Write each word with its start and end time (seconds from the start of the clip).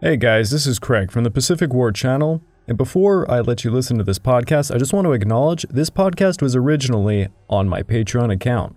Hey 0.00 0.16
guys, 0.16 0.52
this 0.52 0.64
is 0.64 0.78
Craig 0.78 1.10
from 1.10 1.24
the 1.24 1.30
Pacific 1.30 1.72
War 1.72 1.90
Channel. 1.90 2.40
And 2.68 2.78
before 2.78 3.28
I 3.28 3.40
let 3.40 3.64
you 3.64 3.72
listen 3.72 3.98
to 3.98 4.04
this 4.04 4.20
podcast, 4.20 4.72
I 4.72 4.78
just 4.78 4.92
want 4.92 5.06
to 5.06 5.12
acknowledge 5.12 5.66
this 5.70 5.90
podcast 5.90 6.40
was 6.40 6.54
originally 6.54 7.26
on 7.50 7.68
my 7.68 7.82
Patreon 7.82 8.32
account. 8.32 8.76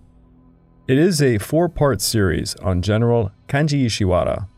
It 0.88 0.98
is 0.98 1.22
a 1.22 1.38
four 1.38 1.68
part 1.68 2.00
series 2.00 2.56
on 2.56 2.82
General 2.82 3.30
Kanji 3.46 3.86
Ishiwara. 3.86 4.48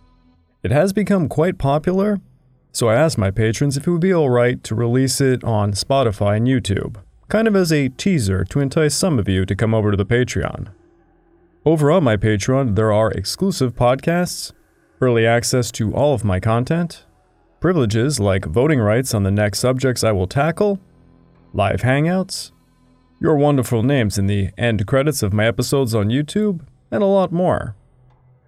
It 0.63 0.71
has 0.71 0.95
become 0.95 1.29
quite 1.29 1.59
popular, 1.59 2.23
so 2.73 2.89
I 2.89 2.95
asked 2.95 3.19
my 3.19 3.31
patrons 3.31 3.77
if 3.77 3.87
it 3.87 3.91
would 3.91 4.01
be 4.01 4.15
alright 4.15 4.65
to 4.65 4.75
release 4.75 5.21
it 5.21 5.45
on 5.45 5.73
Spotify 5.73 6.39
and 6.39 6.47
YouTube, 6.47 6.97
kind 7.29 7.47
of 7.47 7.55
as 7.55 7.73
a 7.73 7.91
teaser 7.91 8.43
to 8.43 8.61
entice 8.61 8.95
some 8.95 9.19
of 9.19 9.29
you 9.29 9.45
to 9.45 9.55
come 9.55 9.75
over 9.75 9.91
to 9.91 9.99
the 9.99 10.07
Patreon. 10.07 10.69
Over 11.67 11.91
on 11.91 12.05
my 12.05 12.17
Patreon, 12.17 12.75
there 12.75 12.91
are 12.91 13.11
exclusive 13.11 13.75
podcasts, 13.75 14.53
early 15.05 15.27
access 15.27 15.71
to 15.71 15.93
all 15.95 16.15
of 16.15 16.25
my 16.25 16.41
content, 16.41 17.05
privileges 17.61 18.19
like 18.19 18.47
voting 18.47 18.81
rights 18.81 19.13
on 19.13 19.23
the 19.23 19.31
next 19.31 19.59
subjects 19.59 20.03
I 20.03 20.13
will 20.13 20.27
tackle, 20.27 20.81
live 21.53 21.83
hangouts, 21.83 22.53
your 23.21 23.37
wonderful 23.37 23.83
names 23.83 24.17
in 24.17 24.27
the 24.27 24.51
end 24.57 24.87
credits 24.87 25.23
of 25.23 25.35
my 25.35 25.47
episodes 25.47 25.95
on 25.95 26.09
YouTube, 26.09 26.63
and 26.91 27.03
a 27.03 27.07
lot 27.07 27.33
more. 27.33 27.77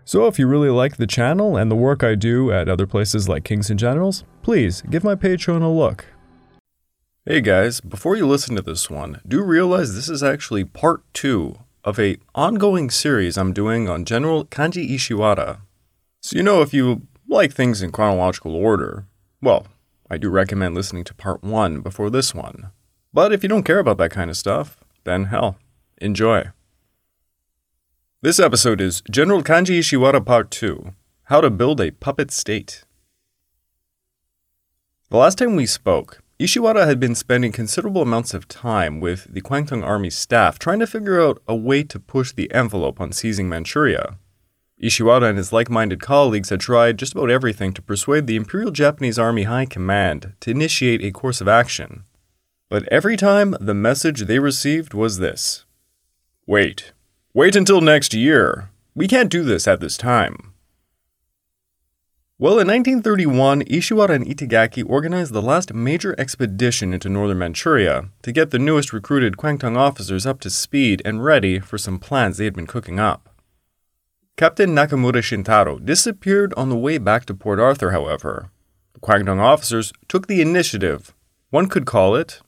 So 0.07 0.27
if 0.29 0.39
you 0.39 0.47
really 0.47 0.71
like 0.71 0.97
the 0.97 1.07
channel 1.07 1.59
and 1.59 1.71
the 1.71 1.77
work 1.77 2.03
I 2.03 2.15
do 2.15 2.51
at 2.51 2.71
other 2.71 2.87
places 2.87 3.29
like 3.29 3.45
Kings 3.45 3.69
and 3.69 3.79
Generals, 3.79 4.25
please 4.43 4.83
give 4.89 5.05
my 5.05 5.15
Patreon 5.15 5.63
a 5.63 5.69
look. 5.69 6.07
Hey 7.27 7.43
guys, 7.43 7.83
before 7.83 8.17
you 8.17 8.27
listen 8.27 8.57
to 8.57 8.63
this 8.63 8.89
one, 8.89 9.21
do 9.29 9.43
realize 9.43 9.95
this 9.95 10.09
is 10.09 10.23
actually 10.23 10.65
part 10.65 11.03
2 11.13 11.59
of 11.85 11.99
a 11.99 12.17
ongoing 12.35 12.89
series 12.89 13.37
I'm 13.37 13.53
doing 13.53 13.89
on 13.91 14.07
General 14.07 14.47
Kanji 14.47 14.89
Ishiwara. 14.91 15.59
So 16.27 16.37
you 16.37 16.43
know 16.43 16.61
if 16.61 16.75
you 16.75 17.07
like 17.29 17.53
things 17.53 17.83
in 17.83 17.93
chronological 17.93 18.57
order, 18.57 19.07
well, 19.41 19.69
I 20.11 20.19
do 20.19 20.29
recommend 20.29 20.75
listening 20.75 21.05
to 21.05 21.15
part 21.15 21.45
1 21.45 21.83
before 21.83 22.11
this 22.11 22.35
one. 22.35 22.73
But 23.15 23.33
if 23.33 23.45
you 23.45 23.49
don't 23.49 23.63
care 23.63 23.79
about 23.79 23.99
that 23.99 24.11
kind 24.11 24.29
of 24.29 24.37
stuff, 24.37 24.77
then 25.05 25.27
hell, 25.27 25.57
enjoy. 25.99 26.47
This 28.23 28.41
episode 28.41 28.81
is 28.81 29.05
General 29.09 29.41
Kanji 29.41 29.79
Ishiwara 29.79 30.27
Part 30.27 30.51
2 30.51 30.95
How 31.27 31.41
to 31.41 31.49
Build 31.49 31.81
a 31.81 31.93
Puppet 31.93 32.33
State. 32.33 32.83
The 35.11 35.19
last 35.19 35.39
time 35.39 35.55
we 35.55 35.65
spoke, 35.65 36.25
Ishiwara 36.41 36.89
had 36.89 36.99
been 36.99 37.15
spending 37.15 37.53
considerable 37.53 38.03
amounts 38.03 38.35
of 38.35 38.49
time 38.49 38.99
with 38.99 39.33
the 39.33 39.43
Kwantung 39.43 39.85
Army 39.85 40.11
staff 40.11 40.59
trying 40.59 40.81
to 40.81 40.89
figure 40.89 41.25
out 41.25 41.41
a 41.47 41.55
way 41.55 41.85
to 41.85 42.01
push 42.01 42.33
the 42.33 42.53
envelope 42.53 43.01
on 43.01 43.13
seizing 43.13 43.49
Manchuria. 43.49 44.19
Ishiwara 44.83 45.29
and 45.31 45.39
his 45.39 45.53
like 45.53 45.71
minded 45.71 46.01
colleagues 46.01 46.51
had 46.51 46.61
tried 46.61 46.99
just 46.99 47.15
about 47.15 47.31
everything 47.31 47.73
to 47.73 47.83
persuade 47.83 48.27
the 48.27 48.37
Imperial 48.37 48.71
Japanese 48.71 49.19
Army 49.19 49.45
High 49.45 49.65
Command 49.65 50.35
to 50.41 50.51
initiate 50.51 51.03
a 51.03 51.11
course 51.11 51.41
of 51.41 51.49
action. 51.49 52.05
But 52.69 52.87
every 52.89 53.17
time 53.17 53.57
the 53.61 53.75
message 53.75 54.23
they 54.23 54.39
received 54.39 54.93
was 54.93 55.19
this 55.19 55.65
Wait, 56.47 56.93
wait 57.33 57.57
until 57.57 57.81
next 57.81 58.13
year. 58.13 58.71
We 58.95 59.09
can't 59.09 59.31
do 59.31 59.45
this 59.45 59.67
at 59.67 59.81
this 59.81 59.97
time. 59.97 60.53
Well, 62.39 62.59
in 62.59 62.69
1931, 62.69 63.63
Ishiwara 63.63 64.11
and 64.11 64.27
Itagaki 64.27 64.85
organized 64.87 65.33
the 65.33 65.41
last 65.41 65.73
major 65.73 66.15
expedition 66.19 66.93
into 66.93 67.09
northern 67.09 67.39
Manchuria 67.39 68.11
to 68.21 68.33
get 68.33 68.51
the 68.51 68.59
newest 68.59 68.93
recruited 68.93 69.39
Kwantung 69.39 69.79
officers 69.79 70.27
up 70.27 70.41
to 70.41 70.51
speed 70.51 71.01
and 71.07 71.25
ready 71.25 71.61
for 71.61 71.79
some 71.79 71.99
plans 71.99 72.37
they 72.37 72.45
had 72.45 72.55
been 72.55 72.67
cooking 72.67 73.01
up. 73.01 73.36
Captain 74.37 74.69
Nakamura 74.75 75.23
Shintaro 75.23 75.83
disappeared 75.83 76.53
on 76.59 76.69
the 76.69 76.77
way 76.77 76.99
back 76.99 77.25
to 77.25 77.33
Port 77.33 77.59
Arthur, 77.59 77.93
however. 77.93 78.51
The 78.93 79.01
Kwantung 79.01 79.41
officers 79.41 79.95
took 80.09 80.27
the 80.27 80.43
initiative, 80.43 81.15
one 81.49 81.71
could 81.71 81.87
call 81.87 82.15
it, 82.15 82.43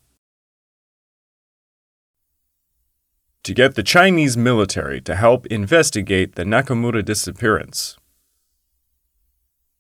to 3.43 3.55
get 3.55 3.75
the 3.75 3.83
Chinese 3.83 4.37
military 4.37 5.01
to 5.01 5.15
help 5.15 5.47
investigate 5.47 6.35
the 6.35 6.45
Nakamura 6.45 7.03
disappearance. 7.03 7.97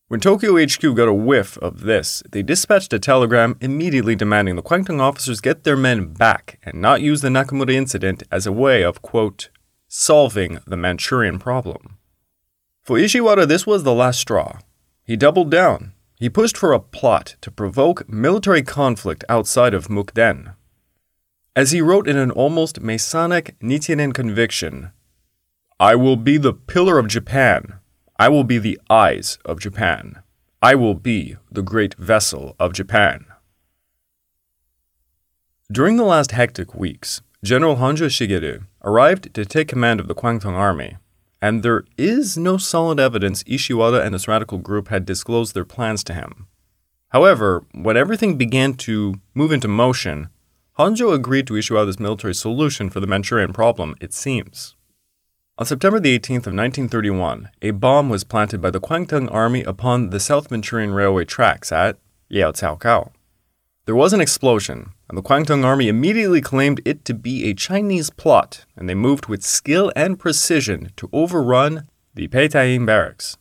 When 0.06 0.20
Tokyo 0.20 0.56
HQ 0.56 0.80
got 0.96 1.08
a 1.08 1.12
whiff 1.12 1.58
of 1.58 1.80
this, 1.80 2.22
they 2.32 2.42
dispatched 2.42 2.94
a 2.94 2.98
telegram 2.98 3.58
immediately 3.60 4.16
demanding 4.16 4.56
the 4.56 4.62
Kwantung 4.62 4.98
officers 4.98 5.42
get 5.42 5.64
their 5.64 5.76
men 5.76 6.14
back 6.14 6.58
and 6.62 6.80
not 6.80 7.02
use 7.02 7.20
the 7.20 7.28
Nakamura 7.28 7.74
incident 7.74 8.22
as 8.32 8.46
a 8.46 8.52
way 8.52 8.82
of, 8.82 9.02
quote, 9.02 9.50
solving 9.88 10.60
the 10.66 10.78
Manchurian 10.78 11.38
problem. 11.38 11.97
For 12.88 12.96
Ishiwara, 12.96 13.46
this 13.46 13.66
was 13.66 13.82
the 13.82 13.92
last 13.92 14.18
straw. 14.18 14.60
He 15.04 15.14
doubled 15.14 15.50
down. 15.50 15.92
He 16.14 16.30
pushed 16.30 16.56
for 16.56 16.72
a 16.72 16.80
plot 16.80 17.36
to 17.42 17.50
provoke 17.50 18.08
military 18.08 18.62
conflict 18.62 19.26
outside 19.28 19.74
of 19.74 19.88
Mukden. 19.88 20.54
As 21.54 21.72
he 21.72 21.82
wrote 21.82 22.08
in 22.08 22.16
an 22.16 22.30
almost 22.30 22.80
Masonic 22.80 23.58
Nichiren 23.60 24.14
conviction, 24.14 24.92
I 25.78 25.96
will 25.96 26.16
be 26.16 26.38
the 26.38 26.54
pillar 26.54 26.98
of 26.98 27.08
Japan 27.08 27.74
I 28.18 28.30
will 28.30 28.44
be 28.44 28.56
the 28.56 28.80
eyes 28.88 29.36
of 29.44 29.60
Japan. 29.60 30.22
I 30.62 30.74
will 30.74 30.94
be 30.94 31.36
the 31.52 31.62
great 31.62 31.94
vessel 31.96 32.56
of 32.58 32.72
Japan. 32.72 33.26
During 35.70 35.98
the 35.98 36.04
last 36.04 36.30
hectic 36.30 36.74
weeks, 36.74 37.20
General 37.44 37.76
Honjo 37.76 38.08
Shigeru 38.08 38.64
arrived 38.82 39.34
to 39.34 39.44
take 39.44 39.68
command 39.68 40.00
of 40.00 40.08
the 40.08 40.14
Kwantung 40.14 40.54
army, 40.54 40.96
and 41.40 41.62
there 41.62 41.84
is 41.96 42.36
no 42.36 42.56
solid 42.56 42.98
evidence 42.98 43.42
Ishiwara 43.44 44.04
and 44.04 44.14
his 44.14 44.28
radical 44.28 44.58
group 44.58 44.88
had 44.88 45.04
disclosed 45.04 45.54
their 45.54 45.64
plans 45.64 46.02
to 46.04 46.14
him. 46.14 46.46
However, 47.10 47.64
when 47.72 47.96
everything 47.96 48.36
began 48.36 48.74
to 48.74 49.14
move 49.34 49.52
into 49.52 49.68
motion, 49.68 50.28
Honjo 50.78 51.12
agreed 51.12 51.46
to 51.46 51.54
Ishiwara's 51.54 51.98
military 51.98 52.34
solution 52.34 52.90
for 52.90 53.00
the 53.00 53.06
Manchurian 53.06 53.52
problem, 53.52 53.94
it 54.00 54.12
seems. 54.12 54.74
On 55.56 55.66
September 55.66 55.98
the 55.98 56.16
18th 56.16 56.46
of 56.46 56.54
1931, 56.54 57.50
a 57.62 57.72
bomb 57.72 58.08
was 58.08 58.22
planted 58.22 58.60
by 58.60 58.70
the 58.70 58.80
Kwantung 58.80 59.32
Army 59.32 59.62
upon 59.64 60.10
the 60.10 60.20
South 60.20 60.50
Manchurian 60.50 60.92
Railway 60.92 61.24
tracks 61.24 61.72
at 61.72 61.98
Liaocaocao. 62.30 63.10
There 63.88 63.96
was 63.96 64.12
an 64.12 64.20
explosion, 64.20 64.92
and 65.08 65.16
the 65.16 65.22
Kwantung 65.22 65.64
Army 65.64 65.88
immediately 65.88 66.42
claimed 66.42 66.82
it 66.84 67.06
to 67.06 67.14
be 67.14 67.44
a 67.44 67.54
Chinese 67.54 68.10
plot, 68.10 68.66
and 68.76 68.86
they 68.86 68.94
moved 68.94 69.28
with 69.28 69.42
skill 69.42 69.90
and 69.96 70.18
precision 70.18 70.92
to 70.96 71.08
overrun 71.10 71.88
the 72.12 72.28
Peitaying 72.28 72.84
barracks. 72.84 73.38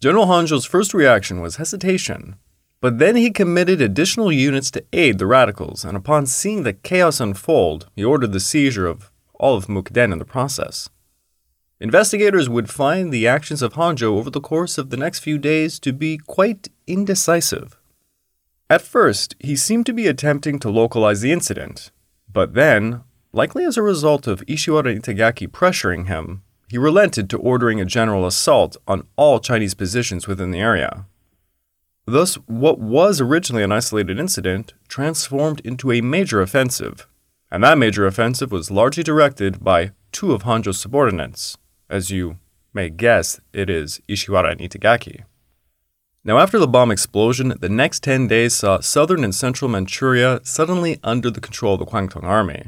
General 0.00 0.24
Honjo's 0.24 0.64
first 0.64 0.94
reaction 0.94 1.42
was 1.42 1.56
hesitation, 1.56 2.36
but 2.80 2.98
then 2.98 3.14
he 3.14 3.30
committed 3.30 3.82
additional 3.82 4.32
units 4.32 4.70
to 4.70 4.86
aid 4.90 5.18
the 5.18 5.26
radicals, 5.26 5.84
and 5.84 5.98
upon 5.98 6.24
seeing 6.24 6.62
the 6.62 6.72
chaos 6.72 7.20
unfold, 7.20 7.90
he 7.94 8.02
ordered 8.02 8.32
the 8.32 8.40
seizure 8.40 8.86
of 8.86 9.10
all 9.34 9.54
of 9.54 9.66
Mukden 9.66 10.14
in 10.14 10.18
the 10.18 10.24
process. 10.24 10.88
Investigators 11.78 12.48
would 12.48 12.70
find 12.70 13.12
the 13.12 13.28
actions 13.28 13.60
of 13.60 13.74
Honjo 13.74 14.16
over 14.16 14.30
the 14.30 14.40
course 14.40 14.78
of 14.78 14.88
the 14.88 14.96
next 14.96 15.18
few 15.18 15.36
days 15.36 15.78
to 15.80 15.92
be 15.92 16.16
quite 16.16 16.68
indecisive. 16.86 17.77
At 18.70 18.82
first, 18.82 19.34
he 19.38 19.56
seemed 19.56 19.86
to 19.86 19.94
be 19.94 20.06
attempting 20.06 20.58
to 20.58 20.70
localize 20.70 21.22
the 21.22 21.32
incident, 21.32 21.90
but 22.30 22.52
then, 22.52 23.02
likely 23.32 23.64
as 23.64 23.78
a 23.78 23.82
result 23.82 24.26
of 24.26 24.44
Ishiwara 24.46 25.00
Itagaki 25.00 25.48
pressuring 25.48 26.06
him, 26.06 26.42
he 26.68 26.76
relented 26.76 27.30
to 27.30 27.38
ordering 27.38 27.80
a 27.80 27.86
general 27.86 28.26
assault 28.26 28.76
on 28.86 29.06
all 29.16 29.40
Chinese 29.40 29.72
positions 29.72 30.28
within 30.28 30.50
the 30.50 30.60
area. 30.60 31.06
Thus, 32.04 32.34
what 32.46 32.78
was 32.78 33.22
originally 33.22 33.62
an 33.62 33.72
isolated 33.72 34.18
incident 34.18 34.74
transformed 34.86 35.60
into 35.60 35.90
a 35.90 36.02
major 36.02 36.42
offensive, 36.42 37.06
and 37.50 37.64
that 37.64 37.78
major 37.78 38.06
offensive 38.06 38.52
was 38.52 38.70
largely 38.70 39.02
directed 39.02 39.64
by 39.64 39.92
two 40.12 40.32
of 40.32 40.42
Honjo's 40.42 40.78
subordinates, 40.78 41.56
as 41.88 42.10
you 42.10 42.38
may 42.74 42.90
guess, 42.90 43.40
it 43.54 43.70
is 43.70 44.00
Ishiwara 44.08 44.52
and 44.52 44.60
Itagaki. 44.60 45.24
Now, 46.28 46.40
after 46.40 46.58
the 46.58 46.68
bomb 46.68 46.90
explosion, 46.90 47.54
the 47.58 47.70
next 47.70 48.02
10 48.02 48.28
days 48.28 48.52
saw 48.52 48.80
southern 48.80 49.24
and 49.24 49.34
central 49.34 49.70
Manchuria 49.70 50.40
suddenly 50.42 51.00
under 51.02 51.30
the 51.30 51.40
control 51.40 51.72
of 51.72 51.80
the 51.80 51.86
Kwantung 51.86 52.22
army. 52.22 52.64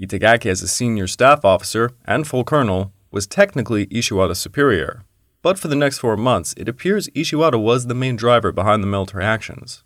Itagaki, 0.00 0.46
as 0.46 0.62
a 0.62 0.68
senior 0.68 1.08
staff 1.08 1.44
officer 1.44 1.90
and 2.04 2.24
full 2.24 2.44
colonel, 2.44 2.92
was 3.10 3.26
technically 3.26 3.88
Ishiwara's 3.88 4.38
superior, 4.38 5.02
but 5.42 5.58
for 5.58 5.66
the 5.66 5.74
next 5.74 5.98
four 5.98 6.16
months, 6.16 6.54
it 6.56 6.68
appears 6.68 7.08
Ishiwara 7.16 7.60
was 7.60 7.88
the 7.88 7.96
main 7.96 8.14
driver 8.14 8.52
behind 8.52 8.80
the 8.80 8.86
military 8.86 9.24
actions. 9.24 9.82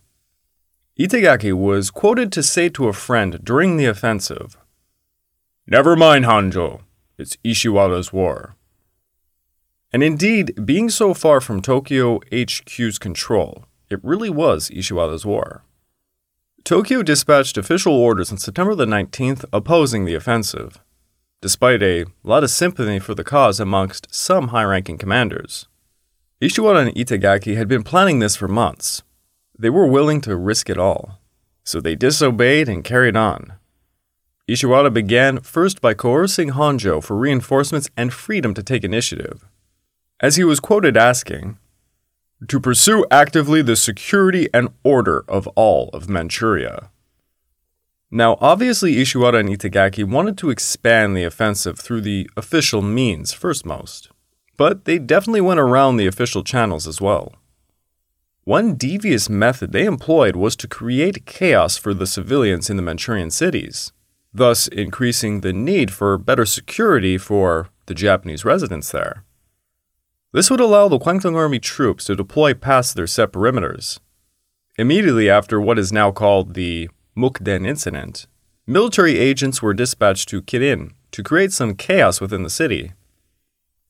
Itagaki 1.00 1.54
was 1.54 1.90
quoted 1.90 2.30
to 2.32 2.42
say 2.42 2.68
to 2.68 2.88
a 2.88 2.92
friend 2.92 3.42
during 3.42 3.78
the 3.78 3.86
offensive, 3.86 4.58
Never 5.66 5.96
mind, 5.96 6.26
Honjo, 6.26 6.82
it's 7.16 7.38
Ishiwara's 7.42 8.12
war. 8.12 8.57
And 9.92 10.02
indeed, 10.02 10.66
being 10.66 10.90
so 10.90 11.14
far 11.14 11.40
from 11.40 11.62
Tokyo 11.62 12.20
HQ's 12.32 12.98
control, 12.98 13.64
it 13.88 14.00
really 14.02 14.28
was 14.28 14.68
Ishiwara's 14.68 15.24
war. 15.24 15.62
Tokyo 16.62 17.02
dispatched 17.02 17.56
official 17.56 17.94
orders 17.94 18.30
on 18.30 18.36
September 18.36 18.74
the 18.74 18.84
19th 18.84 19.44
opposing 19.52 20.04
the 20.04 20.14
offensive, 20.14 20.78
despite 21.40 21.82
a 21.82 22.04
lot 22.22 22.44
of 22.44 22.50
sympathy 22.50 22.98
for 22.98 23.14
the 23.14 23.24
cause 23.24 23.58
amongst 23.58 24.14
some 24.14 24.48
high 24.48 24.64
ranking 24.64 24.98
commanders. 24.98 25.66
Ishiwara 26.42 26.86
and 26.86 26.94
Itagaki 26.94 27.56
had 27.56 27.68
been 27.68 27.82
planning 27.82 28.18
this 28.18 28.36
for 28.36 28.48
months. 28.48 29.02
They 29.58 29.70
were 29.70 29.86
willing 29.86 30.20
to 30.22 30.36
risk 30.36 30.68
it 30.68 30.78
all, 30.78 31.18
so 31.64 31.80
they 31.80 31.94
disobeyed 31.94 32.68
and 32.68 32.84
carried 32.84 33.16
on. 33.16 33.54
Ishiwara 34.46 34.92
began 34.92 35.40
first 35.40 35.80
by 35.80 35.94
coercing 35.94 36.50
Honjo 36.50 37.02
for 37.02 37.16
reinforcements 37.16 37.88
and 37.96 38.12
freedom 38.12 38.52
to 38.54 38.62
take 38.62 38.84
initiative. 38.84 39.44
As 40.20 40.36
he 40.36 40.44
was 40.44 40.58
quoted 40.58 40.96
asking, 40.96 41.58
to 42.48 42.60
pursue 42.60 43.04
actively 43.10 43.62
the 43.62 43.76
security 43.76 44.48
and 44.52 44.68
order 44.82 45.24
of 45.28 45.46
all 45.48 45.90
of 45.92 46.08
Manchuria. 46.08 46.90
Now, 48.10 48.36
obviously, 48.40 48.96
Ishiwara 48.96 49.40
and 49.40 49.48
Itagaki 49.48 50.02
wanted 50.02 50.38
to 50.38 50.50
expand 50.50 51.16
the 51.16 51.24
offensive 51.24 51.78
through 51.78 52.00
the 52.00 52.28
official 52.36 52.80
means 52.80 53.32
first 53.32 53.66
most, 53.66 54.10
but 54.56 54.86
they 54.86 54.98
definitely 54.98 55.40
went 55.40 55.60
around 55.60 55.96
the 55.96 56.06
official 56.06 56.42
channels 56.42 56.88
as 56.88 57.00
well. 57.00 57.34
One 58.44 58.76
devious 58.76 59.28
method 59.28 59.72
they 59.72 59.84
employed 59.84 60.34
was 60.34 60.56
to 60.56 60.66
create 60.66 61.26
chaos 61.26 61.76
for 61.76 61.92
the 61.92 62.06
civilians 62.06 62.70
in 62.70 62.76
the 62.76 62.82
Manchurian 62.82 63.30
cities, 63.30 63.92
thus 64.32 64.68
increasing 64.68 65.42
the 65.42 65.52
need 65.52 65.92
for 65.92 66.16
better 66.16 66.46
security 66.46 67.18
for 67.18 67.68
the 67.86 67.94
Japanese 67.94 68.44
residents 68.44 68.90
there. 68.90 69.24
This 70.30 70.50
would 70.50 70.60
allow 70.60 70.88
the 70.88 70.98
Kwantung 70.98 71.36
Army 71.36 71.58
troops 71.58 72.04
to 72.04 72.14
deploy 72.14 72.52
past 72.52 72.94
their 72.94 73.06
set 73.06 73.32
perimeters. 73.32 73.98
Immediately 74.76 75.30
after 75.30 75.58
what 75.58 75.78
is 75.78 75.90
now 75.90 76.10
called 76.10 76.52
the 76.52 76.90
Mukden 77.16 77.66
incident, 77.66 78.26
military 78.66 79.18
agents 79.18 79.62
were 79.62 79.72
dispatched 79.72 80.28
to 80.28 80.42
Kirin 80.42 80.92
to 81.12 81.22
create 81.22 81.52
some 81.52 81.74
chaos 81.74 82.20
within 82.20 82.42
the 82.42 82.50
city. 82.50 82.92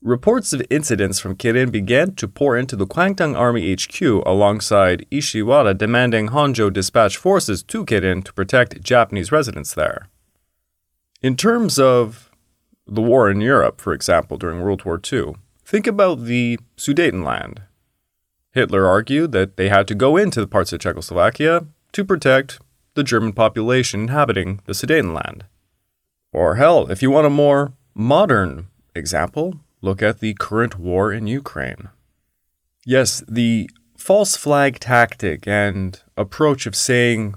Reports 0.01 0.53
of 0.53 0.63
incidents 0.71 1.19
from 1.19 1.35
Kirin 1.35 1.73
began 1.73 2.15
to 2.15 2.29
pour 2.29 2.57
into 2.57 2.77
the 2.77 2.87
Kwantung 2.87 3.37
Army 3.37 3.75
HQ 3.75 4.01
alongside 4.25 5.05
Ishiwara 5.11 5.77
demanding 5.77 6.29
Honjo 6.29 6.73
dispatch 6.73 7.17
forces 7.17 7.65
to 7.65 7.85
Kirin 7.85 8.23
to 8.23 8.33
protect 8.33 8.81
Japanese 8.81 9.33
residents 9.33 9.75
there. 9.75 10.09
In 11.21 11.37
terms 11.37 11.81
of 11.81 12.31
the 12.87 13.03
war 13.03 13.29
in 13.29 13.41
Europe, 13.41 13.81
for 13.81 13.93
example, 13.93 14.37
during 14.37 14.61
World 14.61 14.85
War 14.85 15.01
II, 15.13 15.35
Think 15.69 15.87
about 15.87 16.25
the 16.25 16.59
Sudetenland. 16.79 17.59
Hitler 18.53 18.87
argued 18.87 19.33
that 19.33 19.59
they 19.59 19.69
had 19.69 19.87
to 19.89 19.95
go 19.95 20.17
into 20.17 20.41
the 20.41 20.47
parts 20.47 20.73
of 20.73 20.81
Czechoslovakia 20.81 21.67
to 21.93 22.05
protect 22.07 22.59
the 22.95 23.05
German 23.05 23.35
population 23.35 24.01
inhabiting 24.01 24.63
the 24.65 24.73
Sudetenland. 24.73 25.43
Or 26.33 26.55
hell, 26.55 26.91
if 26.91 27.03
you 27.03 27.11
want 27.11 27.27
a 27.27 27.41
more 27.45 27.75
modern 27.95 28.69
example, 28.95 29.61
look 29.83 30.01
at 30.01 30.21
the 30.21 30.33
current 30.33 30.79
war 30.79 31.13
in 31.13 31.27
Ukraine. 31.27 31.91
Yes, 32.87 33.23
the 33.29 33.69
false 33.95 34.39
flag 34.39 34.81
tactic 34.81 35.47
and 35.47 36.01
approach 36.17 36.65
of 36.65 36.75
saying 36.75 37.35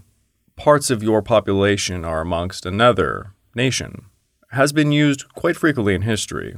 parts 0.56 0.90
of 0.90 1.04
your 1.04 1.22
population 1.22 2.06
are 2.06 2.22
amongst 2.22 2.66
another 2.66 3.34
nation 3.56 4.06
has 4.52 4.72
been 4.72 4.94
used 4.94 5.28
quite 5.34 5.58
frequently 5.58 5.94
in 5.96 6.04
history. 6.04 6.56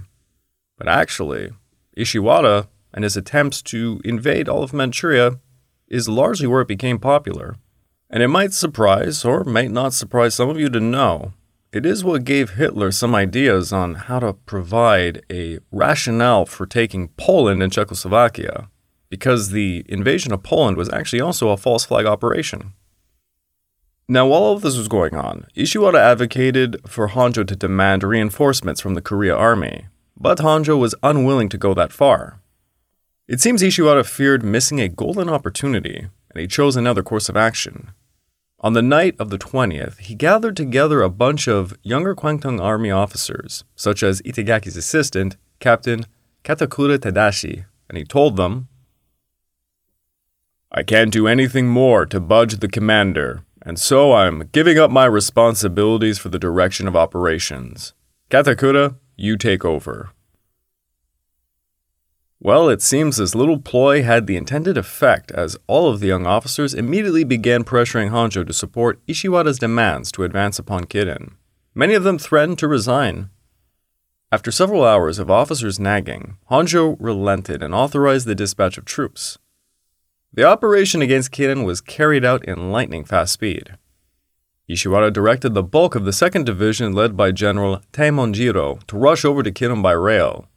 But 0.77 0.87
actually, 0.87 1.49
Ishiwara 1.97 2.67
and 2.93 3.03
his 3.03 3.17
attempts 3.17 3.61
to 3.63 4.01
invade 4.03 4.47
all 4.47 4.63
of 4.63 4.73
Manchuria 4.73 5.39
is 5.87 6.09
largely 6.09 6.47
where 6.47 6.61
it 6.61 6.67
became 6.67 6.99
popular. 6.99 7.55
And 8.09 8.21
it 8.21 8.27
might 8.27 8.53
surprise, 8.53 9.25
or 9.25 9.43
might 9.43 9.71
not 9.71 9.93
surprise 9.93 10.35
some 10.35 10.49
of 10.49 10.59
you 10.59 10.69
to 10.69 10.79
know, 10.79 11.33
it 11.71 11.87
is 11.87 12.03
what 12.03 12.23
gave 12.23 12.51
Hitler 12.51 12.91
some 12.91 13.15
ideas 13.15 13.73
on 13.73 13.95
how 13.95 14.19
to 14.19 14.33
provide 14.33 15.25
a 15.31 15.57
rationale 15.71 16.45
for 16.45 16.67
taking 16.67 17.07
Poland 17.17 17.63
and 17.63 17.73
Czechoslovakia, 17.73 18.69
because 19.09 19.49
the 19.49 19.83
invasion 19.89 20.31
of 20.31 20.43
Poland 20.43 20.77
was 20.77 20.89
actually 20.93 21.21
also 21.21 21.49
a 21.49 21.57
false 21.57 21.83
flag 21.83 22.05
operation. 22.05 22.73
Now, 24.07 24.27
while 24.27 24.43
all 24.43 24.55
of 24.55 24.61
this 24.61 24.77
was 24.77 24.87
going 24.87 25.15
on, 25.15 25.47
Ishiwara 25.55 25.97
advocated 25.97 26.77
for 26.85 27.09
Honjo 27.09 27.47
to 27.47 27.55
demand 27.55 28.03
reinforcements 28.03 28.79
from 28.79 28.93
the 28.93 29.01
Korea 29.01 29.35
army, 29.35 29.87
but 30.15 30.39
Honjo 30.39 30.79
was 30.79 30.95
unwilling 31.03 31.49
to 31.49 31.57
go 31.57 31.73
that 31.73 31.93
far. 31.93 32.39
It 33.27 33.41
seems 33.41 33.61
Ishiwara 33.61 34.05
feared 34.05 34.43
missing 34.43 34.79
a 34.79 34.89
golden 34.89 35.29
opportunity, 35.29 36.07
and 36.29 36.41
he 36.41 36.47
chose 36.47 36.75
another 36.75 37.03
course 37.03 37.29
of 37.29 37.37
action. 37.37 37.91
On 38.59 38.73
the 38.73 38.81
night 38.81 39.15
of 39.19 39.29
the 39.29 39.37
20th, 39.37 39.97
he 39.97 40.15
gathered 40.15 40.55
together 40.55 41.01
a 41.01 41.09
bunch 41.09 41.47
of 41.47 41.77
younger 41.83 42.15
Kwantung 42.15 42.61
army 42.61 42.91
officers, 42.91 43.63
such 43.75 44.03
as 44.03 44.21
Itagaki's 44.21 44.77
assistant, 44.77 45.35
Captain 45.59 46.05
Katakura 46.43 46.97
Tadashi, 46.97 47.65
and 47.89 47.97
he 47.97 48.05
told 48.05 48.37
them, 48.37 48.67
I 50.71 50.83
can't 50.83 51.11
do 51.11 51.27
anything 51.27 51.67
more 51.67 52.05
to 52.05 52.19
budge 52.19 52.57
the 52.57 52.67
commander, 52.67 53.43
and 53.61 53.79
so 53.79 54.13
I'm 54.13 54.49
giving 54.51 54.79
up 54.79 54.89
my 54.89 55.05
responsibilities 55.05 56.17
for 56.17 56.29
the 56.29 56.39
direction 56.39 56.87
of 56.87 56.95
operations. 56.95 57.93
Katakura, 58.29 58.95
you 59.15 59.37
take 59.37 59.63
over. 59.63 60.11
Well, 62.39 62.67
it 62.67 62.81
seems 62.81 63.15
this 63.15 63.35
little 63.35 63.59
ploy 63.59 64.03
had 64.03 64.27
the 64.27 64.35
intended 64.35 64.77
effect, 64.77 65.31
as 65.31 65.55
all 65.65 65.89
of 65.89 66.01
the 66.01 66.07
young 66.07 66.25
officers 66.25 66.73
immediately 66.73 67.23
began 67.23 67.63
pressuring 67.63 68.09
Honjo 68.09 68.45
to 68.45 68.51
support 68.51 68.99
Ishiwara's 69.07 69.59
demands 69.59 70.11
to 70.11 70.23
advance 70.23 70.59
upon 70.59 70.83
Kirin. 70.83 71.35
Many 71.73 71.93
of 71.93 72.03
them 72.03 72.19
threatened 72.19 72.59
to 72.59 72.67
resign. 72.67 73.29
After 74.29 74.51
several 74.51 74.83
hours 74.83 75.19
of 75.19 75.31
officers 75.31 75.79
nagging, 75.79 76.35
Honjo 76.51 76.97
relented 76.99 77.63
and 77.63 77.73
authorized 77.73 78.27
the 78.27 78.35
dispatch 78.35 78.77
of 78.77 78.83
troops. 78.83 79.37
The 80.33 80.43
operation 80.43 81.01
against 81.01 81.31
Kirin 81.31 81.63
was 81.63 81.79
carried 81.79 82.25
out 82.25 82.43
in 82.43 82.71
lightning 82.71 83.05
fast 83.05 83.31
speed. 83.31 83.77
Ishiwara 84.69 85.11
directed 85.11 85.53
the 85.53 85.63
bulk 85.63 85.93
of 85.93 86.05
the 86.05 86.11
2nd 86.11 86.45
Division, 86.45 86.93
led 86.93 87.17
by 87.17 87.33
General 87.33 87.81
Tamon 87.91 88.33
Jiro, 88.33 88.79
to 88.87 88.97
rush 88.97 89.25
over 89.25 89.43
to 89.43 89.51
Kirin 89.51 89.81
by 89.81 89.91
rail. 89.91 90.47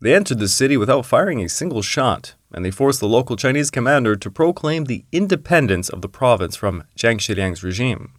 They 0.00 0.12
entered 0.12 0.40
the 0.40 0.48
city 0.48 0.76
without 0.76 1.06
firing 1.06 1.40
a 1.40 1.48
single 1.48 1.80
shot, 1.80 2.34
and 2.52 2.64
they 2.64 2.72
forced 2.72 2.98
the 2.98 3.08
local 3.08 3.36
Chinese 3.36 3.70
commander 3.70 4.16
to 4.16 4.30
proclaim 4.30 4.84
the 4.84 5.04
independence 5.12 5.88
of 5.88 6.02
the 6.02 6.08
province 6.08 6.56
from 6.56 6.82
Zhang 6.98 7.18
Xueliang's 7.18 7.62
regime. 7.62 8.14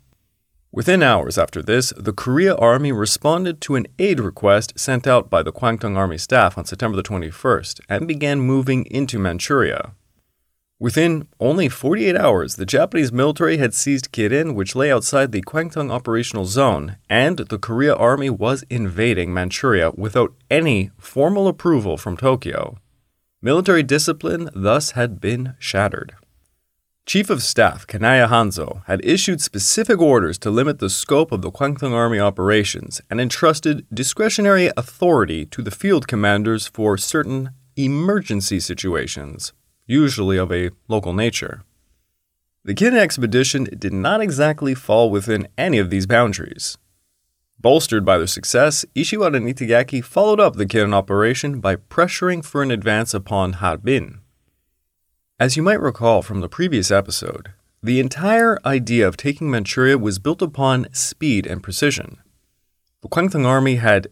Within 0.72 1.04
hours 1.04 1.38
after 1.38 1.62
this, 1.62 1.94
the 1.98 2.14
Korea 2.14 2.56
Army 2.56 2.94
responded 2.94 3.60
to 3.62 3.76
an 3.76 3.88
aid 4.00 4.22
request 4.22 4.80
sent 4.80 5.06
out 5.06 5.30
by 5.30 5.44
the 5.44 5.52
Kwantung 5.52 5.98
Army 5.98 6.18
staff 6.18 6.58
on 6.58 6.64
September 6.66 6.96
the 6.96 7.04
21st 7.04 7.82
and 7.90 8.08
began 8.08 8.40
moving 8.40 8.86
into 8.86 9.20
Manchuria. 9.20 9.94
Within 10.78 11.30
only 11.40 11.70
48 11.70 12.18
hours, 12.18 12.58
the 12.58 12.66
Japanese 12.66 13.14
military 13.14 13.58
had 13.58 13.74
seized 13.74 14.12
Kirin, 14.12 14.56
which 14.56 14.76
lay 14.76 14.92
outside 14.92 15.32
the 15.32 15.42
Kwantung 15.42 15.90
operational 15.90 16.46
zone, 16.46 16.98
and 17.10 17.38
the 17.38 17.58
Korea 17.58 17.96
Army 17.96 18.30
was 18.30 18.66
invading 18.70 19.34
Manchuria 19.34 19.92
without 19.92 20.34
any 20.52 20.92
formal 20.98 21.48
approval 21.48 21.96
from 21.96 22.18
Tokyo. 22.18 22.78
Military 23.42 23.84
discipline 23.84 24.50
thus 24.54 24.92
had 24.92 25.22
been 25.22 25.56
shattered. 25.60 26.14
Chief 27.06 27.30
of 27.30 27.42
Staff 27.42 27.88
Kanaya 27.88 28.28
Hanzo 28.28 28.84
had 28.88 29.06
issued 29.06 29.40
specific 29.40 30.02
orders 30.02 30.38
to 30.40 30.52
limit 30.52 30.80
the 30.80 30.90
scope 30.90 31.32
of 31.32 31.42
the 31.42 31.52
Kwantung 31.52 31.94
Army 31.94 32.20
operations 32.20 33.00
and 33.10 33.22
entrusted 33.22 33.86
discretionary 33.94 34.72
authority 34.76 35.46
to 35.46 35.62
the 35.62 35.72
field 35.72 36.06
commanders 36.06 36.68
for 36.68 36.98
certain 36.98 37.52
emergency 37.78 38.60
situations 38.60 39.54
usually 39.86 40.38
of 40.38 40.52
a 40.52 40.72
local 40.88 41.14
nature. 41.14 41.64
The 42.64 42.74
Kirin 42.74 42.98
expedition 42.98 43.66
did 43.78 43.94
not 43.94 44.22
exactly 44.22 44.74
fall 44.74 45.10
within 45.10 45.48
any 45.58 45.78
of 45.78 45.90
these 45.90 46.08
boundaries. 46.08 46.78
Bolstered 47.60 48.04
by 48.04 48.18
their 48.18 48.28
success, 48.28 48.86
Ishiwara 48.96 49.38
and 49.38 49.48
Itagaki 49.48 50.04
followed 50.04 50.40
up 50.40 50.56
the 50.56 50.66
Kirin 50.66 50.94
operation 50.94 51.60
by 51.60 51.76
pressuring 51.76 52.44
for 52.44 52.64
an 52.64 52.72
advance 52.72 53.14
upon 53.14 53.54
Harbin. 53.54 54.22
As 55.40 55.56
you 55.56 55.64
might 55.64 55.82
recall 55.82 56.22
from 56.22 56.42
the 56.42 56.50
previous 56.50 56.92
episode, 56.92 57.54
the 57.84 58.00
entire 58.00 58.58
idea 58.66 59.08
of 59.08 59.16
taking 59.16 59.52
Manchuria 59.52 59.98
was 59.98 60.18
built 60.18 60.42
upon 60.42 60.88
speed 60.92 61.46
and 61.46 61.62
precision. 61.62 62.18
The 63.02 63.10
Kwantung 63.10 63.46
army 63.46 63.76
had 63.76 64.08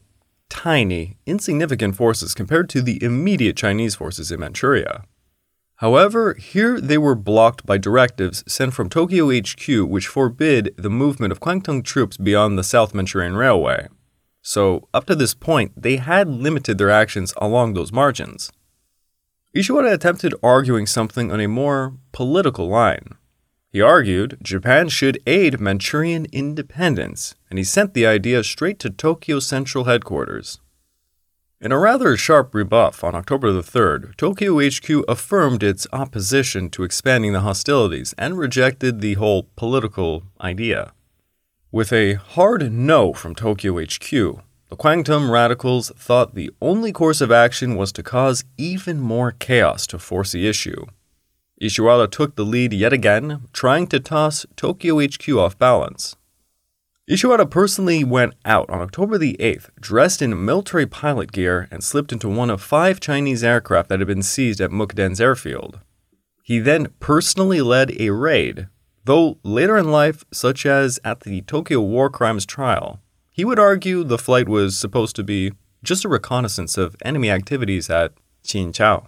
tiny, 0.50 1.18
insignificant 1.26 1.96
forces 1.96 2.36
compared 2.36 2.70
to 2.70 2.82
the 2.82 3.02
immediate 3.04 3.58
Chinese 3.58 3.96
forces 3.96 4.32
in 4.32 4.40
Manchuria. 4.40 5.06
However, 5.78 6.36
here 6.36 6.80
they 6.80 6.98
were 6.98 7.16
blocked 7.16 7.66
by 7.66 7.78
directives 7.78 8.44
sent 8.48 8.74
from 8.74 8.90
Tokyo 8.90 9.30
HQ 9.32 9.68
which 9.90 10.08
forbid 10.08 10.74
the 10.78 10.90
movement 10.90 11.32
of 11.32 11.40
Kwantung 11.40 11.84
troops 11.84 12.18
beyond 12.18 12.58
the 12.58 12.64
South 12.64 12.94
Manchurian 12.94 13.36
Railway. 13.36 13.88
So, 14.42 14.88
up 14.94 15.06
to 15.06 15.16
this 15.16 15.34
point, 15.34 15.72
they 15.82 15.98
had 15.98 16.28
limited 16.28 16.78
their 16.78 16.90
actions 16.90 17.34
along 17.38 17.74
those 17.74 17.92
margins. 17.92 18.52
Ishiwara 19.56 19.94
attempted 19.94 20.34
arguing 20.42 20.86
something 20.86 21.32
on 21.32 21.40
a 21.40 21.48
more 21.48 21.94
political 22.12 22.68
line. 22.68 23.16
He 23.70 23.82
argued 23.82 24.38
Japan 24.42 24.90
should 24.90 25.20
aid 25.26 25.60
Manchurian 25.60 26.28
independence, 26.32 27.36
and 27.50 27.58
he 27.58 27.64
sent 27.64 27.94
the 27.94 28.06
idea 28.06 28.44
straight 28.44 28.80
to 28.80 28.90
Tokyo 28.90 29.40
Central 29.40 29.86
Headquarters. 29.86 30.60
In 31.64 31.72
a 31.72 31.80
rather 31.80 32.18
sharp 32.18 32.54
rebuff 32.54 33.06
on 33.06 33.16
October 33.16 33.54
the 33.54 33.62
3rd, 33.62 34.18
Tokyo 34.18 34.60
HQ 34.60 35.06
affirmed 35.08 35.64
its 35.64 35.88
opposition 35.94 36.70
to 36.72 36.84
expanding 36.84 37.32
the 37.32 37.40
hostilities 37.40 38.14
and 38.18 38.38
rejected 38.38 39.00
the 39.00 39.14
whole 39.14 39.48
political 39.56 40.24
idea. 40.42 40.92
With 41.72 41.94
a 41.94 42.16
hard 42.16 42.70
no 42.70 43.14
from 43.14 43.34
Tokyo 43.34 43.80
HQ, 43.82 44.12
the 44.12 44.76
Kwantung 44.78 45.32
radicals 45.32 45.90
thought 45.92 46.36
the 46.36 46.52
only 46.62 46.92
course 46.92 47.22
of 47.22 47.32
action 47.32 47.78
was 47.78 47.94
to 47.94 48.04
cause 48.04 48.44
even 48.58 49.00
more 49.00 49.32
chaos 49.32 49.88
to 49.88 49.98
force 49.98 50.34
the 50.34 50.50
issue. 50.50 50.86
Ishiwara 51.62 52.12
took 52.12 52.36
the 52.36 52.44
lead 52.44 52.74
yet 52.74 52.92
again, 52.92 53.48
trying 53.54 53.88
to 53.88 54.02
toss 54.02 54.46
Tokyo 54.58 55.00
HQ 55.00 55.30
off 55.30 55.58
balance. 55.58 56.18
Ishiwara 57.10 57.50
personally 57.50 58.06
went 58.06 58.34
out 58.46 58.70
on 58.70 58.80
October 58.80 59.18
the 59.18 59.36
8th, 59.38 59.70
dressed 59.78 60.22
in 60.22 60.46
military 60.46 60.86
pilot 60.86 61.34
gear, 61.34 61.68
and 61.70 61.84
slipped 61.84 62.14
into 62.14 62.30
one 62.30 62.50
of 62.50 62.62
five 62.62 63.02
Chinese 63.02 63.44
aircraft 63.44 63.90
that 63.90 64.00
had 64.00 64.08
been 64.08 64.24
seized 64.24 64.62
at 64.62 64.72
Mukden's 64.72 65.20
airfield. 65.20 65.82
He 66.44 66.60
then 66.60 66.94
personally 67.02 67.62
led 67.62 68.00
a 68.00 68.12
raid, 68.12 68.68
though 69.04 69.38
later 69.44 69.78
in 69.78 69.92
life, 69.92 70.24
such 70.32 70.66
as 70.66 70.98
at 71.04 71.22
the 71.22 71.42
Tokyo 71.42 71.82
War 71.82 72.10
Crimes 72.10 72.46
trial, 72.46 73.02
he 73.30 73.44
would 73.44 73.60
argue 73.60 74.06
the 74.06 74.18
flight 74.18 74.48
was 74.48 74.78
supposed 74.78 75.18
to 75.18 75.26
be 75.26 75.52
just 75.84 76.06
a 76.06 76.10
reconnaissance 76.10 76.78
of 76.78 76.96
enemy 77.04 77.30
activities 77.30 77.90
at 77.90 78.14
Jinzhou. 78.46 79.08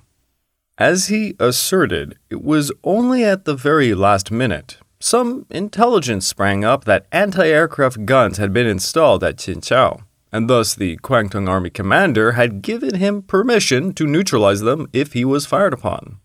As 0.77 1.07
he 1.07 1.35
asserted, 1.39 2.17
it 2.29 2.43
was 2.43 2.73
only 2.83 3.23
at 3.23 3.45
the 3.45 3.55
very 3.55 3.93
last 3.93 4.31
minute 4.31 4.79
some 5.05 5.45
intelligence 5.51 6.25
sprang 6.25 6.65
up 6.65 6.85
that 6.85 7.05
anti 7.11 7.45
aircraft 7.47 8.07
guns 8.07 8.39
had 8.39 8.51
been 8.51 8.65
installed 8.65 9.23
at 9.23 9.35
Jinzhou, 9.35 10.01
and 10.31 10.49
thus 10.49 10.73
the 10.73 10.97
Kwantung 10.97 11.47
Army 11.47 11.69
commander 11.69 12.31
had 12.31 12.63
given 12.63 12.95
him 12.95 13.21
permission 13.21 13.93
to 13.93 14.07
neutralize 14.07 14.61
them 14.61 14.87
if 14.93 15.13
he 15.13 15.23
was 15.23 15.45
fired 15.45 15.73
upon. 15.73 16.17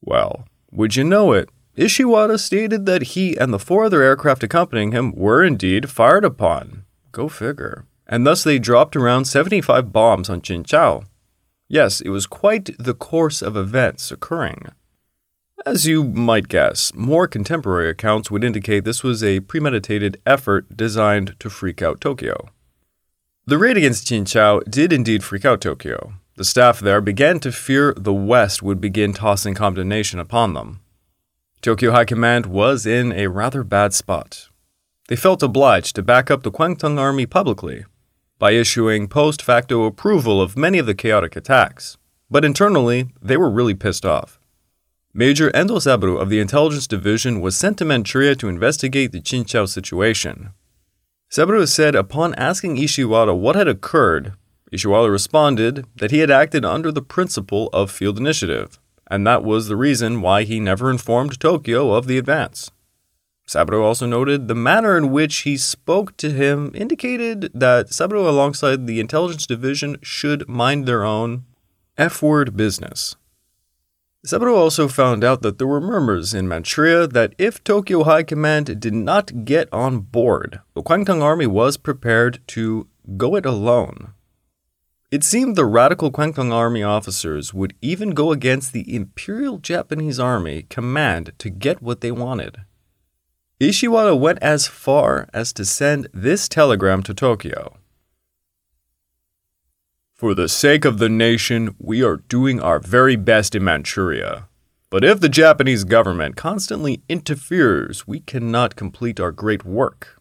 Well, 0.00 0.46
would 0.72 0.96
you 0.96 1.04
know 1.04 1.32
it, 1.32 1.50
Ishiwara 1.76 2.40
stated 2.40 2.86
that 2.86 3.12
he 3.12 3.36
and 3.36 3.52
the 3.52 3.58
four 3.58 3.84
other 3.84 4.02
aircraft 4.02 4.42
accompanying 4.42 4.92
him 4.92 5.12
were 5.12 5.44
indeed 5.44 5.90
fired 5.90 6.24
upon. 6.24 6.86
Go 7.12 7.28
figure. 7.28 7.84
And 8.06 8.26
thus 8.26 8.42
they 8.42 8.58
dropped 8.58 8.96
around 8.96 9.26
75 9.26 9.92
bombs 9.92 10.30
on 10.30 10.40
Jinzhou. 10.40 11.04
Yes, 11.68 12.00
it 12.00 12.08
was 12.08 12.26
quite 12.26 12.70
the 12.78 12.94
course 12.94 13.42
of 13.42 13.54
events 13.54 14.10
occurring. 14.10 14.68
As 15.66 15.84
you 15.84 16.04
might 16.04 16.46
guess, 16.46 16.94
more 16.94 17.26
contemporary 17.26 17.90
accounts 17.90 18.30
would 18.30 18.44
indicate 18.44 18.84
this 18.84 19.02
was 19.02 19.24
a 19.24 19.40
premeditated 19.40 20.16
effort 20.24 20.76
designed 20.76 21.34
to 21.40 21.50
freak 21.50 21.82
out 21.82 22.00
Tokyo. 22.00 22.50
The 23.46 23.58
raid 23.58 23.76
against 23.76 24.06
Jinzhou 24.06 24.62
did 24.70 24.92
indeed 24.92 25.24
freak 25.24 25.44
out 25.44 25.60
Tokyo. 25.60 26.14
The 26.36 26.44
staff 26.44 26.78
there 26.78 27.00
began 27.00 27.40
to 27.40 27.50
fear 27.50 27.92
the 27.96 28.14
West 28.14 28.62
would 28.62 28.80
begin 28.80 29.12
tossing 29.12 29.54
condemnation 29.54 30.20
upon 30.20 30.54
them. 30.54 30.82
Tokyo 31.62 31.90
High 31.90 32.04
Command 32.04 32.46
was 32.46 32.86
in 32.86 33.10
a 33.10 33.26
rather 33.26 33.64
bad 33.64 33.92
spot. 33.92 34.48
They 35.08 35.16
felt 35.16 35.42
obliged 35.42 35.96
to 35.96 36.02
back 36.04 36.30
up 36.30 36.44
the 36.44 36.52
Kwantung 36.52 36.96
Army 36.96 37.26
publicly 37.26 37.86
by 38.38 38.52
issuing 38.52 39.08
post 39.08 39.42
facto 39.42 39.82
approval 39.82 40.40
of 40.40 40.56
many 40.56 40.78
of 40.78 40.86
the 40.86 40.94
chaotic 40.94 41.34
attacks, 41.34 41.96
but 42.30 42.44
internally, 42.44 43.08
they 43.20 43.36
were 43.36 43.50
really 43.50 43.74
pissed 43.74 44.06
off. 44.06 44.38
Major 45.18 45.50
Endo 45.56 45.78
Saburo 45.78 46.18
of 46.18 46.28
the 46.28 46.40
Intelligence 46.40 46.86
Division 46.86 47.40
was 47.40 47.56
sent 47.56 47.78
to 47.78 47.86
Manchuria 47.86 48.34
to 48.34 48.50
investigate 48.50 49.12
the 49.12 49.20
Jinzhou 49.22 49.66
situation. 49.66 50.50
Saburo 51.30 51.64
said 51.64 51.94
upon 51.94 52.34
asking 52.34 52.76
Ishiwara 52.76 53.34
what 53.34 53.56
had 53.56 53.66
occurred, 53.66 54.34
Ishiwara 54.70 55.10
responded 55.10 55.86
that 55.96 56.10
he 56.10 56.18
had 56.18 56.30
acted 56.30 56.66
under 56.66 56.92
the 56.92 57.00
principle 57.00 57.70
of 57.72 57.90
field 57.90 58.18
initiative, 58.18 58.78
and 59.10 59.26
that 59.26 59.42
was 59.42 59.68
the 59.68 59.76
reason 59.76 60.20
why 60.20 60.42
he 60.42 60.60
never 60.60 60.90
informed 60.90 61.40
Tokyo 61.40 61.92
of 61.92 62.06
the 62.06 62.18
advance. 62.18 62.70
Saburo 63.46 63.84
also 63.84 64.04
noted 64.04 64.48
the 64.48 64.54
manner 64.54 64.98
in 64.98 65.10
which 65.10 65.36
he 65.38 65.56
spoke 65.56 66.14
to 66.18 66.30
him 66.30 66.72
indicated 66.74 67.50
that 67.54 67.88
Saburo, 67.88 68.28
alongside 68.28 68.86
the 68.86 69.00
intelligence 69.00 69.46
division, 69.46 69.96
should 70.02 70.46
mind 70.46 70.84
their 70.84 71.04
own 71.04 71.46
F 71.96 72.20
word 72.20 72.54
business. 72.54 73.16
Saburo 74.26 74.56
also 74.56 74.88
found 74.88 75.22
out 75.22 75.42
that 75.42 75.58
there 75.58 75.68
were 75.68 75.80
murmurs 75.80 76.34
in 76.34 76.48
Manchuria 76.48 77.06
that 77.06 77.32
if 77.38 77.62
Tokyo 77.62 78.02
High 78.02 78.24
Command 78.24 78.80
did 78.80 78.92
not 78.92 79.44
get 79.44 79.72
on 79.72 80.00
board, 80.00 80.58
the 80.74 80.82
Kwantung 80.82 81.22
Army 81.22 81.46
was 81.46 81.76
prepared 81.76 82.40
to 82.48 82.88
go 83.16 83.36
it 83.36 83.46
alone. 83.46 84.14
It 85.12 85.22
seemed 85.22 85.54
the 85.54 85.64
radical 85.64 86.10
Kwantung 86.10 86.52
Army 86.52 86.82
officers 86.82 87.54
would 87.54 87.74
even 87.80 88.10
go 88.10 88.32
against 88.32 88.72
the 88.72 88.92
Imperial 88.92 89.58
Japanese 89.58 90.18
Army 90.18 90.66
command 90.68 91.30
to 91.38 91.48
get 91.48 91.80
what 91.80 92.00
they 92.00 92.10
wanted. 92.10 92.56
Ishiwara 93.60 94.18
went 94.18 94.40
as 94.40 94.66
far 94.66 95.28
as 95.32 95.52
to 95.52 95.64
send 95.64 96.08
this 96.12 96.48
telegram 96.48 97.04
to 97.04 97.14
Tokyo. 97.14 97.76
For 100.16 100.34
the 100.34 100.48
sake 100.48 100.86
of 100.86 100.96
the 100.96 101.10
nation, 101.10 101.76
we 101.78 102.02
are 102.02 102.16
doing 102.16 102.58
our 102.58 102.78
very 102.78 103.16
best 103.16 103.54
in 103.54 103.62
Manchuria. 103.62 104.48
But 104.88 105.04
if 105.04 105.20
the 105.20 105.28
Japanese 105.28 105.84
government 105.84 106.36
constantly 106.36 107.02
interferes, 107.06 108.06
we 108.06 108.20
cannot 108.20 108.76
complete 108.76 109.20
our 109.20 109.30
great 109.30 109.66
work. 109.66 110.18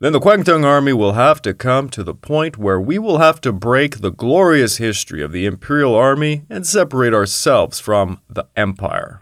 Then 0.00 0.14
the 0.14 0.20
Kwantung 0.20 0.64
army 0.64 0.94
will 0.94 1.12
have 1.12 1.42
to 1.42 1.52
come 1.52 1.90
to 1.90 2.02
the 2.02 2.14
point 2.14 2.56
where 2.56 2.80
we 2.80 2.98
will 2.98 3.18
have 3.18 3.42
to 3.42 3.52
break 3.52 3.98
the 3.98 4.10
glorious 4.10 4.78
history 4.78 5.22
of 5.22 5.32
the 5.32 5.44
Imperial 5.44 5.94
Army 5.94 6.46
and 6.48 6.66
separate 6.66 7.12
ourselves 7.12 7.80
from 7.80 8.22
the 8.26 8.46
Empire. 8.56 9.20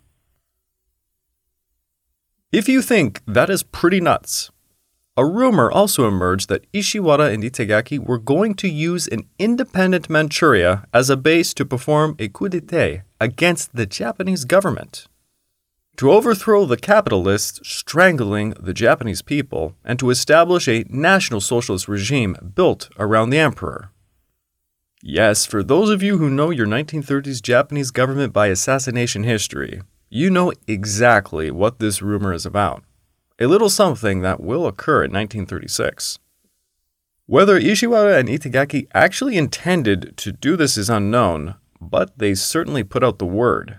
If 2.52 2.68
you 2.68 2.82
think 2.82 3.20
that 3.26 3.50
is 3.50 3.64
pretty 3.64 4.00
nuts, 4.00 4.52
a 5.14 5.26
rumor 5.26 5.70
also 5.70 6.08
emerged 6.08 6.48
that 6.48 6.70
Ishiwara 6.72 7.32
and 7.32 7.42
Itagaki 7.42 7.98
were 7.98 8.18
going 8.18 8.54
to 8.54 8.68
use 8.68 9.06
an 9.08 9.28
independent 9.38 10.08
Manchuria 10.08 10.86
as 10.92 11.10
a 11.10 11.18
base 11.18 11.52
to 11.54 11.66
perform 11.66 12.16
a 12.18 12.28
coup 12.28 12.48
d'etat 12.48 13.02
against 13.20 13.74
the 13.74 13.84
Japanese 13.84 14.46
government. 14.46 15.06
To 15.98 16.10
overthrow 16.10 16.64
the 16.64 16.78
capitalists 16.78 17.60
strangling 17.68 18.54
the 18.58 18.72
Japanese 18.72 19.20
people 19.20 19.76
and 19.84 19.98
to 19.98 20.08
establish 20.08 20.66
a 20.66 20.86
national 20.88 21.42
socialist 21.42 21.88
regime 21.88 22.52
built 22.54 22.88
around 22.98 23.28
the 23.28 23.38
emperor. 23.38 23.90
Yes, 25.02 25.44
for 25.44 25.62
those 25.62 25.90
of 25.90 26.02
you 26.02 26.16
who 26.16 26.30
know 26.30 26.48
your 26.48 26.66
1930s 26.66 27.42
Japanese 27.42 27.90
government 27.90 28.32
by 28.32 28.46
assassination 28.46 29.24
history, 29.24 29.82
you 30.08 30.30
know 30.30 30.52
exactly 30.66 31.50
what 31.50 31.80
this 31.80 32.00
rumor 32.00 32.32
is 32.32 32.46
about 32.46 32.82
a 33.42 33.48
little 33.48 33.68
something 33.68 34.20
that 34.20 34.40
will 34.40 34.66
occur 34.66 35.04
in 35.04 35.12
1936. 35.12 36.18
Whether 37.26 37.58
Ishiwara 37.60 38.18
and 38.18 38.28
Itagaki 38.28 38.86
actually 38.94 39.36
intended 39.36 40.16
to 40.18 40.32
do 40.32 40.56
this 40.56 40.76
is 40.76 40.88
unknown, 40.88 41.56
but 41.80 42.18
they 42.18 42.34
certainly 42.34 42.84
put 42.84 43.02
out 43.02 43.18
the 43.18 43.26
word. 43.26 43.78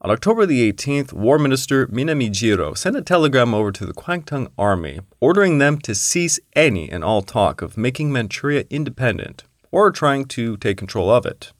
On 0.00 0.10
October 0.10 0.44
the 0.44 0.70
18th, 0.70 1.14
War 1.14 1.38
Minister 1.38 1.86
Minami 1.86 2.30
Jiro 2.30 2.74
sent 2.74 2.96
a 2.96 3.00
telegram 3.02 3.54
over 3.54 3.72
to 3.72 3.86
the 3.86 3.94
Kwantung 3.94 4.50
Army 4.58 5.00
ordering 5.20 5.58
them 5.58 5.78
to 5.78 5.94
cease 5.94 6.38
any 6.54 6.90
and 6.90 7.02
all 7.02 7.22
talk 7.22 7.62
of 7.62 7.78
making 7.78 8.12
Manchuria 8.12 8.64
independent 8.68 9.44
or 9.70 9.90
trying 9.90 10.26
to 10.26 10.58
take 10.58 10.76
control 10.76 11.10
of 11.10 11.24
it. 11.24 11.52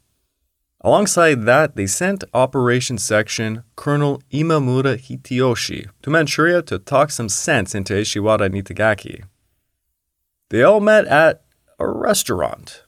Alongside 0.85 1.45
that, 1.45 1.77
they 1.77 1.87
sent 1.87 2.25
Operations 2.35 3.03
Section 3.03 3.65
Colonel 3.75 4.21
Imamura 4.31 4.99
Hitoyoshi 4.99 5.89
to 6.03 6.11
Manchuria 6.11 6.61
to 6.61 6.79
talk 6.79 7.11
some 7.11 7.31
sense 7.31 7.75
into 7.75 7.95
Ishiwara 7.95 8.43
and 8.43 8.55
Itagaki. 8.55 9.25
They 10.51 10.63
all 10.63 10.81
met 10.81 11.07
at 11.07 11.43
a 11.79 11.89
restaurant 11.89 12.85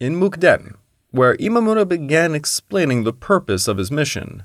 in 0.00 0.18
Mukden, 0.18 0.74
where 1.10 1.36
Imamura 1.36 1.86
began 1.86 2.34
explaining 2.34 3.04
the 3.04 3.12
purpose 3.12 3.68
of 3.68 3.78
his 3.78 3.92
mission. 3.92 4.42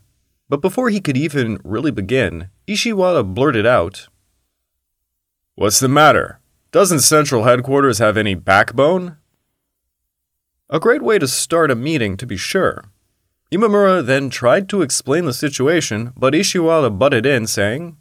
But 0.48 0.62
before 0.62 0.90
he 0.90 1.02
could 1.02 1.18
even 1.18 1.60
really 1.64 1.90
begin, 1.90 2.50
Ishiwara 2.68 3.34
blurted 3.34 3.66
out, 3.66 4.08
What's 5.56 5.80
the 5.80 5.90
matter? 5.90 6.40
Doesn't 6.72 7.00
Central 7.00 7.44
Headquarters 7.46 7.98
have 7.98 8.18
any 8.18 8.36
backbone? 8.36 9.18
A 10.74 10.80
great 10.80 11.02
way 11.02 11.20
to 11.20 11.28
start 11.28 11.70
a 11.70 11.76
meeting, 11.76 12.16
to 12.16 12.26
be 12.26 12.38
sure. 12.38 12.86
Imamura 13.52 14.06
then 14.06 14.30
tried 14.30 14.70
to 14.70 14.82
explain 14.82 15.26
the 15.26 15.34
situation, 15.34 16.14
but 16.16 16.34
Ishiwara 16.34 16.98
butted 16.98 17.26
in, 17.26 17.46
saying, 17.46 17.98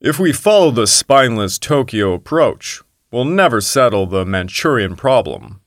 If 0.00 0.20
we 0.20 0.32
follow 0.32 0.70
the 0.70 0.86
spineless 0.86 1.58
Tokyo 1.58 2.12
approach, 2.12 2.80
we'll 3.10 3.24
never 3.24 3.60
settle 3.60 4.06
the 4.06 4.24
Manchurian 4.24 4.94
problem. 4.94 5.60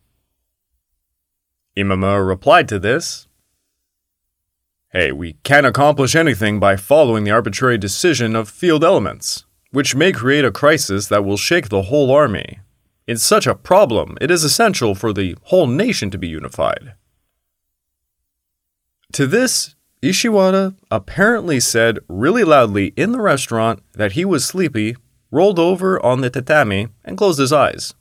Imamura 1.75 2.25
replied 2.25 2.69
to 2.69 2.79
this, 2.79 3.27
Hey, 4.93 5.11
we 5.11 5.33
can't 5.43 5.65
accomplish 5.65 6.15
anything 6.15 6.57
by 6.61 6.77
following 6.77 7.25
the 7.25 7.31
arbitrary 7.31 7.77
decision 7.77 8.33
of 8.33 8.47
field 8.47 8.85
elements, 8.85 9.43
which 9.71 9.93
may 9.93 10.13
create 10.13 10.45
a 10.45 10.51
crisis 10.51 11.07
that 11.07 11.25
will 11.25 11.35
shake 11.35 11.67
the 11.67 11.81
whole 11.81 12.11
army. 12.11 12.59
In 13.07 13.17
such 13.17 13.47
a 13.47 13.55
problem, 13.55 14.17
it 14.21 14.31
is 14.31 14.43
essential 14.43 14.95
for 14.95 15.11
the 15.11 15.35
whole 15.43 15.67
nation 15.67 16.09
to 16.11 16.17
be 16.17 16.27
unified. 16.27 16.93
To 19.13 19.27
this, 19.27 19.75
Ishiwara 20.01 20.75
apparently 20.89 21.59
said 21.59 21.99
really 22.07 22.43
loudly 22.43 22.87
in 22.95 23.11
the 23.11 23.21
restaurant 23.21 23.83
that 23.93 24.13
he 24.13 24.25
was 24.25 24.45
sleepy, 24.45 24.95
rolled 25.31 25.59
over 25.59 26.03
on 26.03 26.21
the 26.21 26.29
tatami, 26.29 26.87
and 27.03 27.17
closed 27.17 27.39
his 27.39 27.53
eyes. 27.53 27.93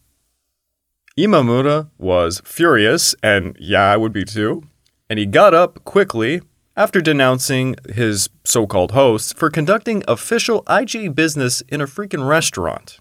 Imamura 1.19 1.91
was 1.99 2.41
furious, 2.45 3.15
and 3.23 3.57
yeah, 3.61 3.93
I 3.93 3.97
would 3.97 4.13
be 4.13 4.25
too, 4.25 4.63
and 5.11 5.19
he 5.19 5.27
got 5.27 5.53
up 5.53 5.85
quickly 5.85 6.41
after 6.77 7.01
denouncing 7.01 7.77
his 7.93 8.31
so 8.45 8.67
called 8.67 8.93
hosts 8.93 9.33
for 9.33 9.51
conducting 9.51 10.03
official 10.09 10.63
IJ 10.65 11.15
business 11.15 11.61
in 11.69 11.81
a 11.81 11.87
freaking 11.87 12.27
restaurant. 12.27 12.99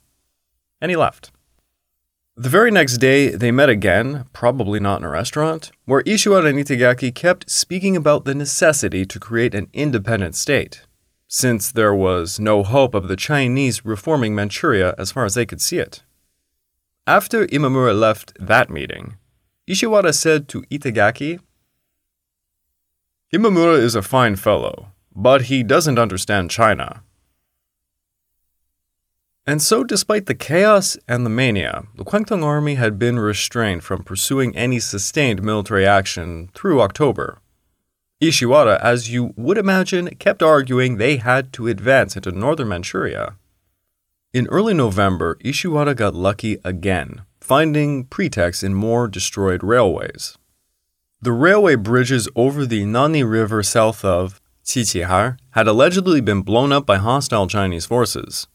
And 0.82 0.90
he 0.90 0.98
left. 0.98 1.32
The 2.42 2.50
very 2.50 2.72
next 2.72 2.98
day, 2.98 3.30
they 3.30 3.52
met 3.52 3.70
again, 3.70 4.26
probably 4.34 4.80
not 4.80 5.00
in 5.02 5.06
a 5.06 5.10
restaurant, 5.10 5.70
where 5.86 6.02
Ishiwara 6.02 6.50
and 6.50 6.58
Itagaki 6.58 7.14
kept 7.14 7.52
speaking 7.52 7.96
about 7.96 8.26
the 8.26 8.34
necessity 8.34 9.06
to 9.06 9.20
create 9.20 9.54
an 9.54 9.68
independent 9.74 10.34
state, 10.34 10.82
since 11.28 11.72
there 11.72 11.94
was 11.94 12.40
no 12.40 12.64
hope 12.64 12.96
of 12.96 13.08
the 13.08 13.16
Chinese 13.16 13.86
reforming 13.86 14.34
Manchuria 14.34 14.96
as 14.98 15.12
far 15.12 15.24
as 15.24 15.36
they 15.36 15.46
could 15.46 15.62
see 15.62 15.78
it. 15.78 16.02
After 17.06 17.46
Imamura 17.46 17.94
left 17.94 18.34
that 18.40 18.72
meeting, 18.72 19.18
Ishiwara 19.70 20.12
said 20.12 20.48
to 20.48 20.64
Itagaki, 20.64 21.42
Imamura 23.32 23.78
is 23.78 23.94
a 23.94 24.02
fine 24.02 24.36
fellow, 24.36 24.88
but 25.16 25.44
he 25.44 25.62
doesn't 25.62 26.00
understand 26.00 26.50
China. 26.50 27.04
And 29.52 29.62
so, 29.62 29.84
despite 29.84 30.28
the 30.28 30.34
chaos 30.34 30.96
and 31.10 31.26
the 31.26 31.30
mania, 31.30 31.84
the 31.96 32.06
Kwantung 32.06 32.42
army 32.42 32.76
had 32.76 32.98
been 32.98 33.20
restrained 33.20 33.84
from 33.84 34.02
pursuing 34.02 34.56
any 34.56 34.80
sustained 34.80 35.44
military 35.44 35.86
action 35.86 36.50
through 36.54 36.80
October. 36.80 37.38
Ishiwara, 38.22 38.80
as 38.80 39.12
you 39.12 39.34
would 39.36 39.58
imagine, 39.58 40.08
kept 40.20 40.42
arguing 40.42 40.96
they 40.96 41.18
had 41.18 41.52
to 41.52 41.68
advance 41.68 42.16
into 42.16 42.32
northern 42.32 42.70
Manchuria. 42.70 43.36
In 44.32 44.48
early 44.48 44.74
November, 44.74 45.36
Ishiwara 45.44 45.98
got 45.98 46.16
lucky 46.16 46.58
again, 46.64 47.24
finding 47.42 48.06
pretexts 48.06 48.64
in 48.64 48.74
more 48.74 49.10
destroyed 49.10 49.64
railways. 49.64 50.38
The 51.22 51.34
railway 51.34 51.76
bridges 51.76 52.30
over 52.38 52.66
the 52.66 52.86
Nani 52.86 53.26
River 53.26 53.64
south 53.64 54.06
of 54.06 54.40
Qiqihar 54.64 55.38
had 55.50 55.68
allegedly 55.68 56.22
been 56.22 56.42
blown 56.42 56.72
up 56.72 56.86
by 56.86 56.96
hostile 56.96 57.48
Chinese 57.48 57.86
forces. 57.86 58.48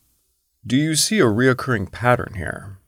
Do 0.67 0.77
you 0.77 0.97
see 0.97 1.21
a 1.21 1.27
reoccurring 1.27 1.93
pattern 1.93 2.33
here? 2.35 2.79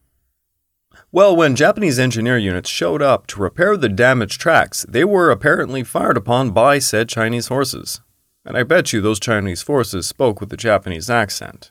Well, 1.12 1.36
when 1.36 1.54
Japanese 1.54 1.96
engineer 1.96 2.36
units 2.36 2.68
showed 2.68 3.00
up 3.00 3.28
to 3.28 3.40
repair 3.40 3.76
the 3.76 3.88
damaged 3.88 4.40
tracks, 4.40 4.84
they 4.88 5.04
were 5.04 5.30
apparently 5.30 5.84
fired 5.84 6.16
upon 6.16 6.50
by 6.50 6.80
said 6.80 7.08
Chinese 7.08 7.46
horses. 7.46 8.00
And 8.44 8.56
I 8.56 8.64
bet 8.64 8.92
you 8.92 9.00
those 9.00 9.20
Chinese 9.20 9.62
forces 9.62 10.08
spoke 10.08 10.40
with 10.40 10.52
a 10.52 10.56
Japanese 10.56 11.08
accent. 11.08 11.70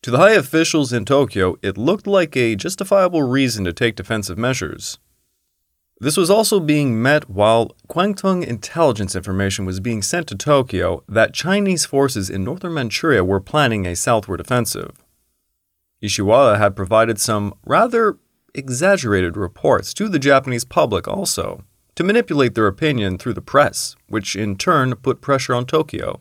To 0.00 0.10
the 0.10 0.16
high 0.16 0.32
officials 0.32 0.94
in 0.94 1.04
Tokyo, 1.04 1.56
it 1.60 1.76
looked 1.76 2.06
like 2.06 2.34
a 2.34 2.56
justifiable 2.56 3.22
reason 3.22 3.64
to 3.64 3.74
take 3.74 3.96
defensive 3.96 4.38
measures. 4.38 4.98
This 5.98 6.16
was 6.16 6.28
also 6.28 6.60
being 6.60 7.00
met 7.00 7.30
while 7.30 7.74
Kwantung 7.88 8.44
intelligence 8.44 9.16
information 9.16 9.64
was 9.64 9.80
being 9.80 10.02
sent 10.02 10.26
to 10.28 10.34
Tokyo 10.36 11.02
that 11.08 11.32
Chinese 11.32 11.86
forces 11.86 12.28
in 12.28 12.44
northern 12.44 12.74
Manchuria 12.74 13.24
were 13.24 13.40
planning 13.40 13.86
a 13.86 13.96
southward 13.96 14.40
offensive. 14.40 15.02
Ishiwara 16.02 16.58
had 16.58 16.76
provided 16.76 17.18
some 17.18 17.54
rather 17.64 18.18
exaggerated 18.54 19.36
reports 19.36 19.94
to 19.94 20.08
the 20.08 20.18
Japanese 20.18 20.64
public 20.64 21.08
also, 21.08 21.64
to 21.94 22.04
manipulate 22.04 22.54
their 22.54 22.66
opinion 22.66 23.16
through 23.16 23.32
the 23.32 23.40
press, 23.40 23.96
which 24.06 24.36
in 24.36 24.56
turn 24.56 24.94
put 24.96 25.20
pressure 25.20 25.54
on 25.54 25.64
Tokyo 25.66 26.20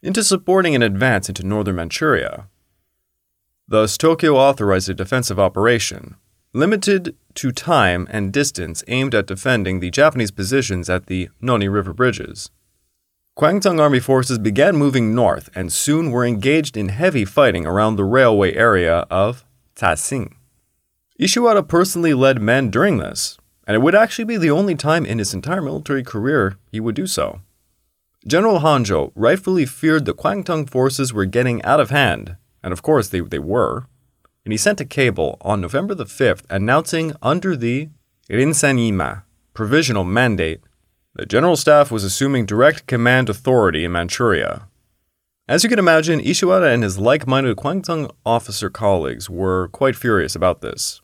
into 0.00 0.22
supporting 0.22 0.76
an 0.76 0.82
advance 0.82 1.28
into 1.28 1.44
northern 1.44 1.74
Manchuria. 1.74 2.46
Thus, 3.66 3.98
Tokyo 3.98 4.36
authorized 4.36 4.88
a 4.88 4.94
defensive 4.94 5.38
operation, 5.38 6.14
limited 6.52 7.16
to 7.34 7.52
time 7.52 8.06
and 8.10 8.32
distance 8.32 8.82
aimed 8.88 9.14
at 9.14 9.26
defending 9.26 9.80
the 9.80 9.90
Japanese 9.90 10.30
positions 10.30 10.88
at 10.88 11.06
the 11.06 11.28
Nonni 11.42 11.68
River 11.68 11.92
bridges. 11.92 12.50
Kwantung 13.38 13.80
army 13.80 14.00
forces 14.00 14.38
began 14.38 14.76
moving 14.76 15.14
north 15.14 15.48
and 15.54 15.72
soon 15.72 16.10
were 16.10 16.24
engaged 16.24 16.76
in 16.76 16.88
heavy 16.88 17.24
fighting 17.24 17.66
around 17.66 17.96
the 17.96 18.04
railway 18.04 18.54
area 18.54 19.06
of 19.10 19.44
Tassing. 19.74 20.34
Ishiwara 21.20 21.66
personally 21.66 22.14
led 22.14 22.40
men 22.40 22.70
during 22.70 22.98
this, 22.98 23.38
and 23.66 23.74
it 23.76 23.78
would 23.80 23.94
actually 23.94 24.24
be 24.24 24.36
the 24.36 24.50
only 24.50 24.74
time 24.74 25.06
in 25.06 25.18
his 25.18 25.34
entire 25.34 25.62
military 25.62 26.02
career 26.02 26.56
he 26.72 26.80
would 26.80 26.96
do 26.96 27.06
so. 27.06 27.40
General 28.26 28.60
Honjo 28.60 29.12
rightfully 29.14 29.66
feared 29.66 30.04
the 30.04 30.14
Kwantung 30.14 30.68
forces 30.68 31.12
were 31.12 31.24
getting 31.24 31.62
out 31.62 31.78
of 31.78 31.90
hand 31.90 32.36
and 32.62 32.72
of 32.72 32.82
course 32.82 33.08
they, 33.08 33.20
they 33.20 33.38
were, 33.38 33.86
and 34.48 34.52
he 34.54 34.56
sent 34.56 34.80
a 34.80 34.84
cable 34.86 35.36
on 35.42 35.60
November 35.60 35.94
the 35.94 36.06
5th 36.06 36.46
announcing 36.48 37.12
under 37.20 37.54
the 37.54 37.90
Rinsanmei 38.30 39.22
provisional 39.52 40.04
mandate 40.04 40.62
the 41.14 41.26
General 41.26 41.54
Staff 41.54 41.90
was 41.90 42.02
assuming 42.02 42.46
direct 42.46 42.86
command 42.86 43.28
authority 43.28 43.84
in 43.84 43.92
Manchuria. 43.92 44.66
As 45.46 45.64
you 45.64 45.68
can 45.68 45.78
imagine, 45.78 46.20
Ishiwara 46.20 46.72
and 46.72 46.82
his 46.82 46.98
like 46.98 47.26
minded 47.26 47.58
Kwantung 47.58 48.10
officer 48.24 48.70
colleagues 48.70 49.28
were 49.28 49.68
quite 49.68 49.94
furious 49.94 50.34
about 50.34 50.62
this. 50.62 51.02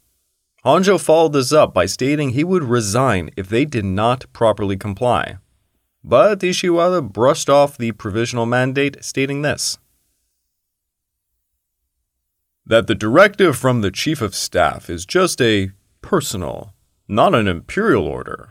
Honjo 0.64 0.98
followed 0.98 1.34
this 1.34 1.52
up 1.52 1.74
by 1.74 1.84
stating 1.84 2.30
he 2.30 2.44
would 2.44 2.64
resign 2.64 3.28
if 3.36 3.50
they 3.50 3.66
did 3.66 3.84
not 3.84 4.24
properly 4.32 4.78
comply. 4.78 5.36
But 6.02 6.38
Ishiwara 6.38 7.12
brushed 7.12 7.50
off 7.50 7.76
the 7.76 7.92
provisional 7.92 8.46
mandate, 8.46 9.04
stating 9.04 9.42
this 9.42 9.76
that 12.66 12.86
the 12.86 12.94
directive 12.94 13.56
from 13.56 13.80
the 13.80 13.90
Chief 13.90 14.22
of 14.22 14.34
Staff 14.34 14.88
is 14.88 15.04
just 15.04 15.40
a 15.40 15.70
personal, 16.00 16.72
not 17.06 17.34
an 17.34 17.46
imperial 17.46 18.06
order. 18.06 18.50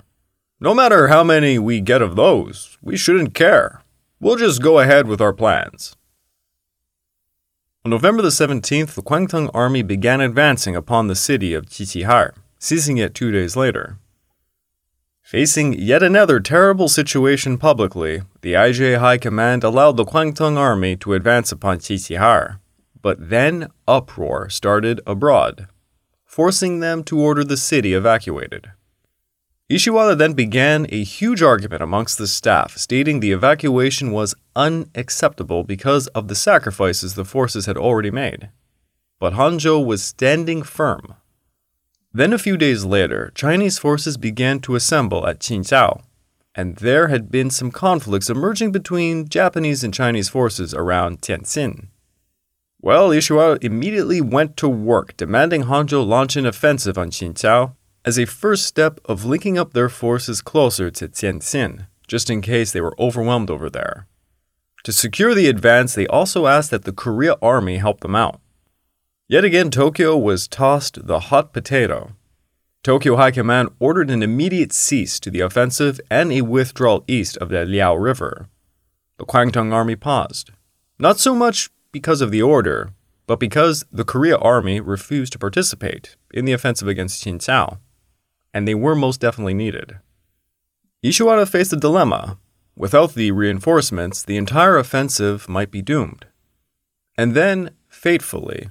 No 0.59 0.73
matter 0.73 1.07
how 1.07 1.23
many 1.23 1.57
we 1.59 1.81
get 1.81 2.01
of 2.01 2.15
those, 2.15 2.77
we 2.81 2.95
shouldn't 2.95 3.33
care. 3.33 3.81
We'll 4.19 4.37
just 4.37 4.61
go 4.61 4.79
ahead 4.79 5.07
with 5.07 5.19
our 5.19 5.33
plans. 5.33 5.95
On 7.83 7.89
November 7.89 8.21
the 8.21 8.29
17th, 8.29 8.93
the 8.93 9.01
Kwantung 9.01 9.49
army 9.53 9.81
began 9.81 10.21
advancing 10.21 10.75
upon 10.75 11.07
the 11.07 11.15
city 11.15 11.53
of 11.53 11.65
Qiqihar, 11.65 12.31
seizing 12.57 12.97
it 12.97 13.13
two 13.13 13.31
days 13.31 13.57
later. 13.57 13.97
Facing 15.21 15.73
yet 15.73 16.01
another 16.01 16.39
terrible 16.39 16.87
situation 16.87 17.57
publicly, 17.57 18.21
the 18.41 18.53
IJ 18.53 18.99
High 18.99 19.17
Command 19.17 19.63
allowed 19.63 19.97
the 19.97 20.05
Kwantung 20.05 20.55
army 20.57 20.95
to 20.97 21.13
advance 21.13 21.51
upon 21.51 21.79
Qiqihar, 21.79 22.59
but 23.03 23.29
then 23.29 23.67
uproar 23.87 24.49
started 24.49 24.99
abroad, 25.05 25.67
forcing 26.25 26.79
them 26.79 27.03
to 27.03 27.19
order 27.19 27.43
the 27.43 27.57
city 27.57 27.93
evacuated. 27.93 28.71
Ishiwara 29.69 30.17
then 30.17 30.33
began 30.33 30.87
a 30.89 31.03
huge 31.03 31.41
argument 31.41 31.83
amongst 31.83 32.17
the 32.17 32.27
staff, 32.27 32.77
stating 32.77 33.19
the 33.19 33.31
evacuation 33.31 34.11
was 34.11 34.35
unacceptable 34.55 35.63
because 35.63 36.07
of 36.07 36.27
the 36.27 36.35
sacrifices 36.35 37.13
the 37.13 37.25
forces 37.25 37.65
had 37.65 37.77
already 37.77 38.11
made. 38.11 38.49
But 39.19 39.33
Honjo 39.33 39.85
was 39.85 40.03
standing 40.03 40.63
firm. 40.63 41.15
Then, 42.13 42.33
a 42.33 42.37
few 42.37 42.57
days 42.57 42.85
later, 42.85 43.31
Chinese 43.33 43.79
forces 43.79 44.17
began 44.17 44.59
to 44.61 44.75
assemble 44.75 45.25
at 45.27 45.39
Jinzhou, 45.39 46.03
and 46.53 46.75
there 46.77 47.07
had 47.07 47.31
been 47.31 47.49
some 47.49 47.71
conflicts 47.71 48.29
emerging 48.29 48.71
between 48.71 49.27
Japanese 49.27 49.83
and 49.83 49.93
Chinese 49.93 50.29
forces 50.29 50.73
around 50.73 51.21
Tientsin. 51.21 51.87
Well, 52.83 53.11
Ishiwara 53.11 53.63
immediately 53.63 54.19
went 54.19 54.57
to 54.57 54.67
work, 54.67 55.15
demanding 55.15 55.63
Honjo 55.63 56.05
launch 56.05 56.35
an 56.35 56.45
offensive 56.45 56.97
on 56.97 57.11
Jinzhou 57.11 57.75
as 58.03 58.19
a 58.19 58.25
first 58.25 58.65
step 58.65 58.99
of 59.05 59.23
linking 59.23 59.57
up 59.57 59.71
their 59.71 59.87
forces 59.87 60.41
closer 60.41 60.91
to 60.91 61.07
Tientsin, 61.07 61.87
just 62.09 62.29
in 62.29 62.41
case 62.41 62.73
they 62.73 62.81
were 62.81 62.99
overwhelmed 62.99 63.49
over 63.49 63.69
there. 63.69 64.05
To 64.83 64.91
secure 64.91 65.33
the 65.33 65.47
advance, 65.47 65.95
they 65.95 66.07
also 66.07 66.45
asked 66.45 66.71
that 66.71 66.83
the 66.83 66.91
Korea 66.91 67.37
Army 67.41 67.77
help 67.77 68.01
them 68.01 68.15
out. 68.15 68.41
Yet 69.29 69.45
again, 69.45 69.71
Tokyo 69.71 70.17
was 70.17 70.49
tossed 70.49 71.07
the 71.07 71.31
hot 71.31 71.53
potato. 71.53 72.11
Tokyo 72.83 73.15
High 73.15 73.31
Command 73.31 73.69
ordered 73.79 74.09
an 74.09 74.21
immediate 74.21 74.73
cease 74.73 75.21
to 75.21 75.31
the 75.31 75.39
offensive 75.39 76.01
and 76.11 76.33
a 76.33 76.41
withdrawal 76.41 77.05
east 77.07 77.37
of 77.37 77.47
the 77.47 77.63
Liao 77.63 77.95
River. 77.95 78.49
The 79.19 79.25
Kwantung 79.25 79.71
Army 79.71 79.95
paused. 79.95 80.51
Not 80.99 81.17
so 81.17 81.33
much 81.33 81.69
because 81.93 82.19
of 82.19 82.31
the 82.31 82.41
order, 82.41 82.91
but 83.25 83.39
because 83.39 83.85
the 83.89 84.03
Korea 84.03 84.37
Army 84.37 84.81
refused 84.81 85.31
to 85.31 85.39
participate 85.39 86.17
in 86.33 86.43
the 86.43 86.51
offensive 86.51 86.89
against 86.89 87.23
Jinzhou, 87.23 87.77
and 88.53 88.67
they 88.67 88.75
were 88.75 88.95
most 88.95 89.21
definitely 89.21 89.53
needed. 89.53 89.99
Ishiwara 91.01 91.47
faced 91.47 91.71
a 91.71 91.77
dilemma. 91.77 92.37
Without 92.75 93.13
the 93.13 93.31
reinforcements, 93.31 94.23
the 94.23 94.35
entire 94.35 94.77
offensive 94.77 95.47
might 95.47 95.71
be 95.71 95.81
doomed. 95.81 96.25
And 97.17 97.35
then, 97.35 97.71
fatefully, 97.87 98.69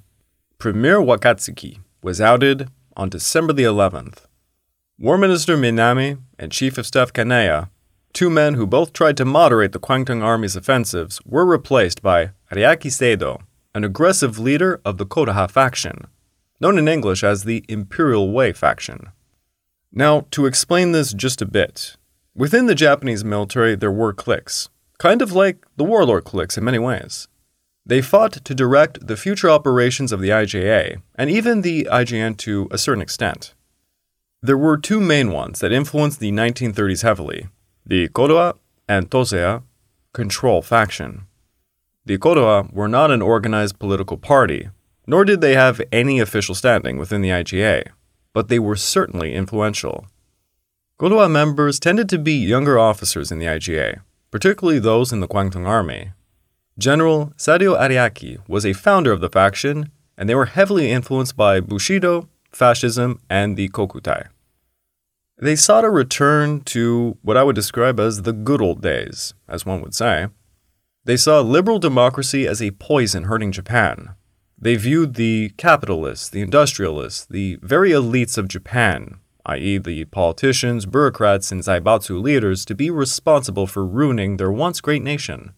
Premier 0.58 0.98
Wakatsuki, 0.98 1.78
was 2.02 2.20
outed 2.20 2.68
on 2.96 3.08
December 3.08 3.52
the 3.52 3.62
11th. 3.62 4.26
War 4.98 5.16
Minister 5.16 5.56
Minami 5.56 6.18
and 6.38 6.50
Chief 6.50 6.76
of 6.78 6.87
Staff 6.87 7.12
Kanaya, 7.12 7.70
two 8.12 8.28
men 8.28 8.54
who 8.54 8.66
both 8.66 8.92
tried 8.92 9.16
to 9.16 9.24
moderate 9.24 9.72
the 9.72 9.80
Kwantung 9.80 10.22
Army's 10.22 10.56
offensives, 10.56 11.20
were 11.24 11.46
replaced 11.46 12.02
by 12.02 12.30
Araki 12.53 12.91
Sadao, 12.91 13.41
an 13.75 13.83
aggressive 13.83 14.38
leader 14.38 14.79
of 14.85 14.99
the 14.99 15.07
Kodoha 15.07 15.51
faction, 15.51 16.07
known 16.61 16.77
in 16.77 16.87
English 16.87 17.25
as 17.25 17.45
the 17.45 17.65
Imperial 17.67 18.31
Way 18.31 18.53
faction. 18.53 19.09
Now, 19.91 20.27
to 20.33 20.45
explain 20.45 20.93
this 20.93 21.15
just 21.15 21.41
a 21.41 21.47
bit, 21.47 21.97
within 22.35 22.67
the 22.67 22.75
Japanese 22.75 23.25
military 23.25 23.75
there 23.75 23.91
were 23.91 24.12
cliques, 24.12 24.69
kind 24.99 25.23
of 25.23 25.33
like 25.33 25.65
the 25.79 25.85
warlord 25.85 26.25
cliques 26.25 26.59
in 26.59 26.65
many 26.65 26.79
ways. 26.79 27.27
They 27.87 28.03
fought 28.03 28.33
to 28.45 28.55
direct 28.55 29.07
the 29.07 29.17
future 29.17 29.49
operations 29.49 30.12
of 30.12 30.21
the 30.21 30.29
IJA, 30.29 31.01
and 31.15 31.31
even 31.31 31.62
the 31.62 31.88
IJN 31.91 32.37
to 32.38 32.69
a 32.71 32.77
certain 32.77 33.03
extent. 33.03 33.55
There 34.43 34.59
were 34.59 34.77
two 34.77 35.01
main 35.01 35.33
ones 35.33 35.61
that 35.61 35.73
influenced 35.73 36.21
the 36.21 36.33
1930s 36.33 37.03
heavily 37.03 37.49
the 37.87 38.09
Kodoha 38.09 38.59
and 38.88 39.11
Tosei 39.11 39.62
control 40.12 40.61
faction. 40.61 41.27
The 42.05 42.19
Kodoha 42.19 42.73
were 42.73 42.88
not 42.88 43.12
an 43.12 43.23
organized 43.23 43.79
political 43.79 44.17
party, 44.17 44.69
nor 45.07 45.25
did 45.25 45.41
they 45.41 45.55
have 45.55 45.81
any 45.93 46.19
official 46.19 46.55
standing 46.55 46.99
within 46.99 47.23
the 47.23 47.29
IJA, 47.29 47.88
but 48.33 48.49
they 48.49 48.59
were 48.59 48.77
certainly 48.77 49.35
influential. 49.35 50.07
Kodoha 50.99 51.31
members 51.31 51.79
tended 51.79 52.09
to 52.09 52.19
be 52.19 52.33
younger 52.33 52.79
officers 52.79 53.31
in 53.31 53.38
the 53.38 53.47
IJA, 53.47 54.01
particularly 54.31 54.79
those 54.79 55.12
in 55.12 55.21
the 55.21 55.29
Kwantung 55.29 55.67
Army. 55.67 56.11
General 56.79 57.33
Sadao 57.37 57.79
Araki 57.79 58.38
was 58.49 58.67
a 58.67 58.73
founder 58.73 59.12
of 59.12 59.21
the 59.21 59.29
faction, 59.29 59.91
and 60.17 60.29
they 60.29 60.35
were 60.35 60.47
heavily 60.47 60.91
influenced 60.91 61.37
by 61.37 61.61
Bushido, 61.61 62.29
fascism, 62.51 63.21
and 63.29 63.57
the 63.57 63.69
Kokutai. 63.69 64.29
They 65.38 65.57
sought 65.57 65.85
a 65.85 65.91
return 65.91 66.62
to 66.62 67.17
what 67.23 67.37
I 67.37 67.43
would 67.43 67.57
describe 67.57 67.99
as 68.01 68.23
the 68.23 68.33
good 68.33 68.62
old 68.62 68.81
days, 68.81 69.35
as 69.49 69.67
one 69.67 69.81
would 69.83 69.95
say. 69.95 70.29
They 71.05 71.17
saw 71.17 71.41
liberal 71.41 71.81
democracy 71.81 72.47
as 72.47 72.62
a 72.62 72.71
poison 72.73 73.25
hurting 73.25 73.51
Japan. 73.51 74.15
They 74.57 74.77
viewed 74.77 75.15
the 75.15 75.51
capitalists, 75.57 76.29
the 76.29 76.41
industrialists, 76.41 77.25
the 77.25 77.59
very 77.61 77.91
elites 77.91 78.38
of 78.38 78.47
Japan, 78.47 79.19
i.e., 79.45 79.79
the 79.79 80.05
politicians, 80.05 80.87
bureaucrats, 80.87 81.51
and 81.51 81.62
Zaibatsu 81.62 82.23
leaders, 82.23 82.65
to 82.67 82.77
be 82.77 82.88
responsible 82.88 83.67
for 83.67 83.85
ruining 83.85 84.37
their 84.37 84.53
once 84.53 84.81
great 84.81 85.03
nation. 85.03 85.55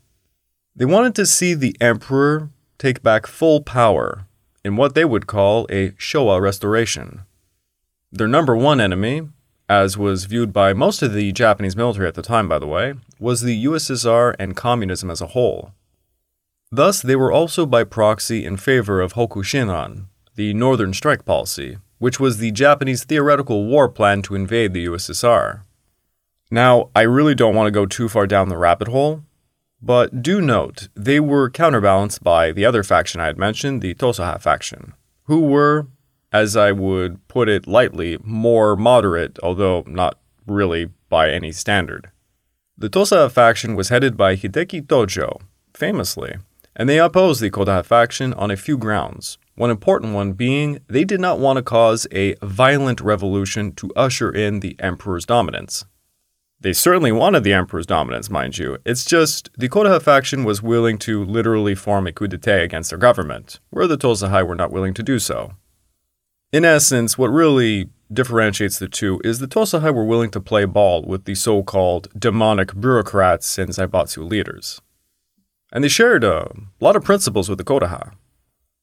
They 0.75 0.87
wanted 0.87 1.15
to 1.17 1.27
see 1.27 1.53
the 1.53 1.77
emperor 1.79 2.49
take 2.79 3.03
back 3.03 3.27
full 3.27 3.61
power 3.61 4.27
in 4.65 4.77
what 4.77 4.95
they 4.95 5.05
would 5.05 5.27
call 5.27 5.67
a 5.69 5.91
Showa 5.91 6.41
restoration. 6.41 7.21
Their 8.11 8.29
number 8.29 8.57
one 8.57 8.81
enemy, 8.81 9.29
as 9.69 9.97
was 9.97 10.27
viewed 10.27 10.53
by 10.53 10.73
most 10.73 11.03
of 11.03 11.13
the 11.13 11.33
Japanese 11.33 11.77
military 11.77 12.07
at 12.07 12.15
the 12.15 12.23
time, 12.23 12.49
by 12.49 12.59
the 12.59 12.67
way, 12.67 12.95
was 13.19 13.41
the 13.41 13.65
USSR 13.65 14.35
and 14.39 14.57
communism 14.57 15.11
as 15.11 15.21
a 15.21 15.29
whole. 15.29 15.73
Thus, 16.71 17.01
they 17.01 17.17
were 17.17 17.33
also 17.33 17.67
by 17.67 17.85
proxy 17.85 18.45
in 18.45 18.57
favor 18.57 19.01
of 19.01 19.15
Hokushinron, 19.15 20.07
the 20.35 20.53
Northern 20.55 20.93
Strike 20.93 21.25
Policy, 21.25 21.79
which 21.99 22.19
was 22.19 22.39
the 22.39 22.51
Japanese 22.51 23.05
theoretical 23.05 23.65
war 23.65 23.89
plan 23.89 24.23
to 24.23 24.35
invade 24.35 24.75
the 24.75 24.87
USSR. 24.87 25.63
Now, 26.51 26.91
I 26.95 27.03
really 27.03 27.35
don't 27.35 27.55
want 27.55 27.67
to 27.69 27.71
go 27.71 27.87
too 27.87 28.09
far 28.09 28.27
down 28.27 28.49
the 28.49 28.59
rabbit 28.59 28.89
hole, 28.89 29.23
but 29.81 30.23
do 30.23 30.41
note 30.41 30.89
they 30.95 31.21
were 31.21 31.51
counterbalanced 31.51 32.23
by 32.23 32.53
the 32.53 32.65
other 32.65 32.83
faction 32.83 33.21
I 33.21 33.27
had 33.27 33.39
mentioned, 33.39 33.83
the 33.83 33.95
Toseiha 33.95 34.41
faction, 34.41 34.95
who 35.25 35.41
were 35.41 35.87
as 36.35 36.57
I 36.57 36.73
would 36.73 37.27
put 37.29 37.49
it 37.49 37.69
lightly, 37.69 38.19
more 38.25 38.75
moderate, 38.75 39.39
although 39.41 39.85
not 39.87 40.19
really 40.49 40.91
by 41.09 41.31
any 41.31 41.53
standard. 41.53 42.11
The 42.77 42.91
Tosei 42.91 43.31
faction 43.31 43.77
was 43.77 43.89
headed 43.89 44.17
by 44.17 44.35
Hideki 44.35 44.89
Tojo, 44.89 45.43
famously, 45.73 46.35
and 46.75 46.89
they 46.89 46.99
opposed 46.99 47.41
the 47.41 47.51
Koda 47.51 47.85
faction 47.85 48.35
on 48.35 48.51
a 48.51 48.57
few 48.57 48.77
grounds. 48.77 49.39
One 49.55 49.71
important 49.71 50.13
one 50.13 50.33
being 50.33 50.81
they 50.89 51.05
did 51.05 51.21
not 51.21 51.39
want 51.39 51.59
to 51.59 51.63
cause 51.63 52.09
a 52.11 52.35
violent 52.43 53.01
revolution 53.01 53.71
to 53.77 53.93
usher 53.95 54.29
in 54.33 54.59
the 54.59 54.75
emperor's 54.81 55.25
dominance. 55.25 55.85
They 56.61 56.73
certainly 56.73 57.13
wanted 57.13 57.45
the 57.45 57.53
emperor's 57.53 57.87
dominance, 57.87 58.29
mind 58.29 58.59
you. 58.59 58.79
It's 58.85 59.05
just 59.05 59.51
the 59.57 59.69
Kodoha 59.69 60.03
faction 60.03 60.43
was 60.43 60.65
willing 60.65 60.99
to 61.01 61.25
literally 61.25 61.77
form 61.77 62.09
a 62.09 62.13
coup 62.13 62.27
d'etat 62.27 62.65
against 62.65 62.91
their 62.91 62.99
government, 62.99 63.61
where 63.71 63.87
the 63.87 63.97
Toseiha 63.97 64.45
were 64.45 64.57
not 64.57 64.73
willing 64.73 64.95
to 64.95 65.03
do 65.05 65.21
so. 65.21 65.53
In 66.55 66.65
essence, 66.65 67.19
what 67.19 67.33
really 67.33 67.89
differentiates 68.13 68.79
the 68.79 68.87
two 68.87 69.21
is 69.25 69.41
the 69.41 69.49
Toseiha 69.49 69.93
were 69.93 70.05
willing 70.05 70.31
to 70.31 70.41
play 70.41 70.65
ball 70.67 71.03
with 71.03 71.25
the 71.25 71.35
so 71.35 71.65
called 71.65 72.07
demonic 72.17 72.81
bureaucrats 72.81 73.59
and 73.59 73.71
Zaibatsu 73.71 74.31
leaders. 74.31 74.81
And 75.73 75.83
they 75.83 75.89
shared 75.89 76.23
a 76.23 76.53
lot 76.79 76.95
of 76.95 77.03
principles 77.03 77.49
with 77.49 77.59
the 77.59 77.65
Kodoha. 77.65 78.13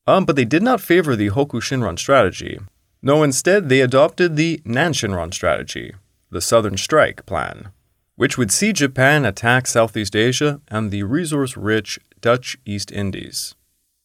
Um, 0.05 0.25
but 0.25 0.36
they 0.36 0.43
did 0.43 0.62
not 0.62 0.81
favor 0.81 1.15
the 1.15 1.29
Hoku 1.29 1.62
Shinron 1.62 1.97
strategy. 1.97 2.60
No, 3.01 3.23
instead, 3.23 3.69
they 3.69 3.79
adopted 3.79 4.36
the 4.36 4.57
Nanshinron 4.65 5.34
strategy, 5.34 5.93
the 6.29 6.41
Southern 6.41 6.75
Strike 6.75 7.25
plan, 7.25 7.71
which 8.17 8.38
would 8.38 8.51
see 8.51 8.73
Japan 8.73 9.23
attack 9.23 9.65
Southeast 9.65 10.13
Asia 10.13 10.60
and 10.67 10.91
the 10.91 11.03
resource 11.03 11.55
rich 11.55 11.99
Dutch 12.19 12.57
East 12.65 12.91
Indies. 12.91 13.55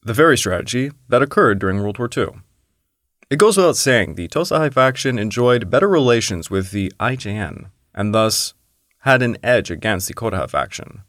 The 0.03 0.13
very 0.13 0.37
strategy 0.37 0.91
that 1.09 1.21
occurred 1.21 1.59
during 1.59 1.81
World 1.81 1.99
War 1.99 2.09
II. 2.15 2.27
It 3.29 3.39
goes 3.39 3.57
without 3.57 3.75
saying, 3.75 4.15
the 4.15 4.29
Toseiha 4.29 4.73
faction 4.73 5.19
enjoyed 5.19 5.69
better 5.69 5.89
relations 5.89 6.49
with 6.49 6.71
the 6.71 6.93
IJN, 6.97 7.69
and 7.93 8.15
thus 8.15 8.53
had 8.99 9.21
an 9.21 9.37
edge 9.43 9.69
against 9.69 10.07
the 10.07 10.13
Kodoha 10.13 10.49
faction. 10.49 11.01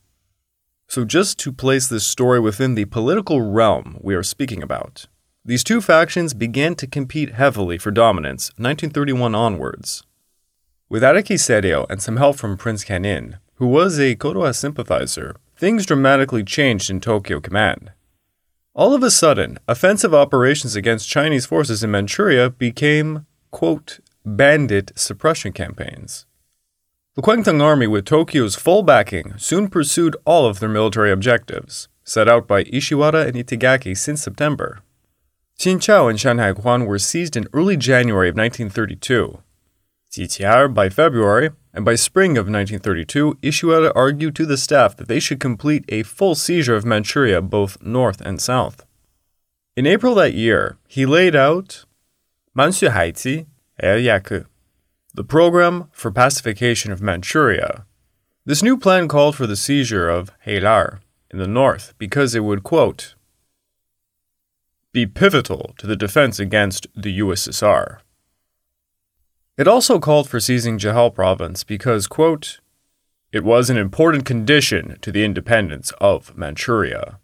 So, 0.88 1.04
just 1.04 1.38
to 1.40 1.52
place 1.52 1.86
this 1.86 2.06
story 2.06 2.40
within 2.40 2.74
the 2.74 2.86
political 2.86 3.42
realm 3.42 3.98
we 4.00 4.16
are 4.16 4.24
speaking 4.24 4.64
about, 4.64 5.06
these 5.44 5.62
two 5.62 5.80
factions 5.80 6.34
began 6.34 6.74
to 6.76 6.88
compete 6.88 7.34
heavily 7.34 7.78
for 7.78 7.92
dominance 7.92 8.48
1931 8.56 9.36
onwards. 9.36 10.02
With 10.88 11.04
Araki 11.04 11.36
Sadao 11.36 11.86
and 11.88 12.02
some 12.02 12.16
help 12.16 12.36
from 12.36 12.56
Prince 12.56 12.84
Kanin, 12.84 13.38
who 13.54 13.68
was 13.68 14.00
a 14.00 14.16
Kodoha 14.16 14.54
sympathizer, 14.54 15.36
things 15.56 15.86
dramatically 15.86 16.42
changed 16.42 16.90
in 16.90 17.00
Tokyo 17.00 17.38
Command. 17.38 17.92
All 18.78 18.94
of 18.94 19.02
a 19.02 19.10
sudden, 19.10 19.58
offensive 19.66 20.14
operations 20.14 20.76
against 20.76 21.08
Chinese 21.08 21.44
forces 21.46 21.82
in 21.82 21.90
Manchuria 21.90 22.48
became, 22.48 23.26
quote, 23.50 23.98
bandit 24.24 24.92
suppression 24.94 25.52
campaigns. 25.52 26.26
The 27.16 27.22
Kwantung 27.22 27.60
Army, 27.60 27.88
with 27.88 28.04
Tokyo's 28.04 28.54
full 28.54 28.84
backing, 28.84 29.34
soon 29.36 29.66
pursued 29.66 30.16
all 30.24 30.46
of 30.46 30.60
their 30.60 30.68
military 30.68 31.10
objectives, 31.10 31.88
set 32.04 32.28
out 32.28 32.46
by 32.46 32.62
Ishiwara 32.62 33.26
and 33.26 33.34
Itagaki 33.34 33.96
since 33.96 34.22
September. 34.22 34.78
Jinzhou 35.58 36.08
and 36.08 36.16
Shanhaiguan 36.16 36.86
were 36.86 37.00
seized 37.00 37.36
in 37.36 37.48
early 37.52 37.76
January 37.76 38.28
of 38.28 38.36
1932. 38.36 39.42
Qiqihar 40.12 40.72
by 40.72 40.88
February, 40.88 41.50
and 41.78 41.84
by 41.84 41.94
spring 41.94 42.32
of 42.32 42.46
1932, 42.46 43.34
Ishiwara 43.40 43.92
argued 43.94 44.34
to 44.34 44.44
the 44.44 44.56
staff 44.56 44.96
that 44.96 45.06
they 45.06 45.20
should 45.20 45.38
complete 45.38 45.84
a 45.88 46.02
full 46.02 46.34
seizure 46.34 46.74
of 46.74 46.84
Manchuria 46.84 47.40
both 47.40 47.80
north 47.80 48.20
and 48.20 48.40
south. 48.40 48.84
In 49.76 49.86
April 49.86 50.16
that 50.16 50.34
year, 50.34 50.76
he 50.88 51.06
laid 51.06 51.36
out 51.36 51.84
Manchu 52.52 52.90
Haiti 52.90 53.46
Yaku, 53.80 54.46
the 55.14 55.22
program 55.22 55.88
for 55.92 56.10
pacification 56.10 56.90
of 56.90 57.00
Manchuria. 57.00 57.86
This 58.44 58.60
new 58.60 58.76
plan 58.76 59.06
called 59.06 59.36
for 59.36 59.46
the 59.46 59.54
seizure 59.54 60.08
of 60.08 60.32
Hailar 60.46 60.98
in 61.30 61.38
the 61.38 61.46
north 61.46 61.94
because 61.96 62.34
it 62.34 62.42
would, 62.42 62.64
quote, 62.64 63.14
be 64.92 65.06
pivotal 65.06 65.74
to 65.78 65.86
the 65.86 65.94
defense 65.94 66.40
against 66.40 66.88
the 66.96 67.20
USSR. 67.20 67.98
It 69.58 69.66
also 69.66 69.98
called 69.98 70.28
for 70.28 70.38
seizing 70.38 70.78
Jehol 70.78 71.12
province 71.12 71.64
because, 71.64 72.06
quote, 72.06 72.60
it 73.32 73.42
was 73.42 73.68
an 73.68 73.76
important 73.76 74.24
condition 74.24 74.96
to 75.02 75.10
the 75.10 75.24
independence 75.24 75.92
of 76.00 76.34
Manchuria. 76.36 77.18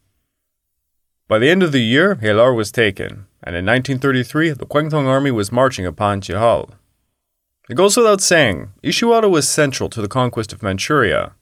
By 1.28 1.38
the 1.38 1.48
end 1.48 1.62
of 1.62 1.70
the 1.70 1.80
year, 1.80 2.16
Hailar 2.16 2.52
was 2.52 2.72
taken, 2.72 3.26
and 3.40 3.54
in 3.54 3.64
1933, 3.64 4.50
the 4.50 4.66
Kwantung 4.66 5.06
army 5.06 5.30
was 5.30 5.52
marching 5.52 5.86
upon 5.86 6.20
Jehol. 6.20 6.70
It 7.70 7.76
goes 7.76 7.96
without 7.96 8.20
saying, 8.20 8.72
Ishiwara 8.82 9.30
was 9.30 9.48
central 9.48 9.88
to 9.90 10.02
the 10.02 10.08
conquest 10.08 10.52
of 10.52 10.60
Manchuria. 10.60 11.34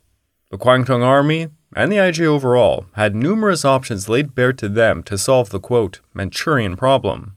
The 0.50 0.59
Kwantung 0.59 1.02
army, 1.02 1.48
and 1.74 1.90
the 1.90 1.96
IJ 1.96 2.26
overall, 2.26 2.85
had 2.96 3.16
numerous 3.16 3.64
options 3.64 4.11
laid 4.11 4.35
bare 4.35 4.52
to 4.52 4.68
them 4.68 5.02
to 5.05 5.16
solve 5.16 5.48
the 5.48 5.59
quote, 5.59 6.00
Manchurian 6.12 6.76
problem. 6.76 7.35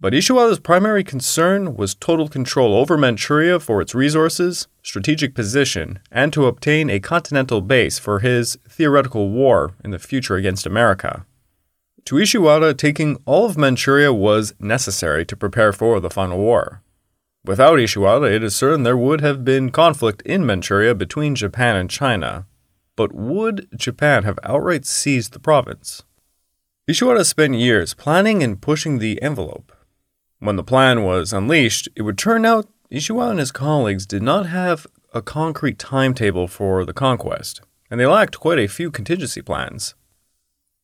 But 0.00 0.12
Ishiwara's 0.12 0.60
primary 0.60 1.02
concern 1.02 1.74
was 1.74 1.96
total 1.96 2.28
control 2.28 2.72
over 2.76 2.96
Manchuria 2.96 3.58
for 3.58 3.80
its 3.80 3.96
resources, 3.96 4.68
strategic 4.80 5.34
position, 5.34 5.98
and 6.12 6.32
to 6.32 6.46
obtain 6.46 6.88
a 6.88 7.00
continental 7.00 7.60
base 7.60 7.98
for 7.98 8.20
his 8.20 8.58
theoretical 8.68 9.28
war 9.30 9.72
in 9.82 9.90
the 9.90 9.98
future 9.98 10.36
against 10.36 10.66
America. 10.66 11.26
To 12.04 12.14
Ishiwara, 12.14 12.76
taking 12.78 13.20
all 13.24 13.46
of 13.46 13.58
Manchuria 13.58 14.12
was 14.12 14.54
necessary 14.60 15.26
to 15.26 15.36
prepare 15.36 15.72
for 15.72 15.98
the 15.98 16.10
final 16.10 16.38
war. 16.38 16.80
Without 17.44 17.80
Ishiwara, 17.80 18.30
it 18.30 18.44
is 18.44 18.54
certain 18.54 18.84
there 18.84 18.96
would 18.96 19.20
have 19.20 19.44
been 19.44 19.70
conflict 19.70 20.22
in 20.22 20.46
Manchuria 20.46 20.94
between 20.94 21.34
Japan 21.34 21.74
and 21.74 21.90
China. 21.90 22.46
But 22.94 23.12
would 23.12 23.66
Japan 23.76 24.22
have 24.22 24.38
outright 24.44 24.86
seized 24.86 25.32
the 25.32 25.40
province? 25.40 26.04
Ishiwara 26.88 27.26
spent 27.26 27.54
years 27.54 27.94
planning 27.94 28.44
and 28.44 28.60
pushing 28.60 28.98
the 28.98 29.20
envelope. 29.20 29.72
When 30.40 30.56
the 30.56 30.62
plan 30.62 31.02
was 31.02 31.32
unleashed, 31.32 31.88
it 31.96 32.02
would 32.02 32.16
turn 32.16 32.44
out 32.44 32.68
Ishiwara 32.92 33.30
and 33.30 33.38
his 33.40 33.52
colleagues 33.52 34.06
did 34.06 34.22
not 34.22 34.46
have 34.46 34.86
a 35.12 35.20
concrete 35.20 35.78
timetable 35.78 36.46
for 36.46 36.84
the 36.84 36.92
conquest, 36.92 37.60
and 37.90 37.98
they 37.98 38.06
lacked 38.06 38.38
quite 38.38 38.58
a 38.58 38.68
few 38.68 38.90
contingency 38.90 39.42
plans. 39.42 39.94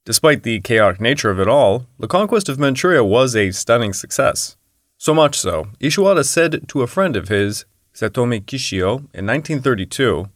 Despite 0.04 0.42
the 0.42 0.60
chaotic 0.60 1.00
nature 1.00 1.30
of 1.30 1.40
it 1.40 1.48
all, 1.48 1.86
the 1.98 2.08
conquest 2.08 2.48
of 2.48 2.58
Manchuria 2.58 3.04
was 3.04 3.34
a 3.34 3.52
stunning 3.52 3.92
success. 3.92 4.56
So 4.98 5.14
much 5.14 5.38
so, 5.38 5.68
Ishiwara 5.80 6.24
said 6.24 6.68
to 6.68 6.82
a 6.82 6.86
friend 6.86 7.16
of 7.16 7.28
his, 7.28 7.64
Satomi 7.94 8.44
Kishio, 8.44 9.06
in 9.14 9.26
1932 9.26 10.28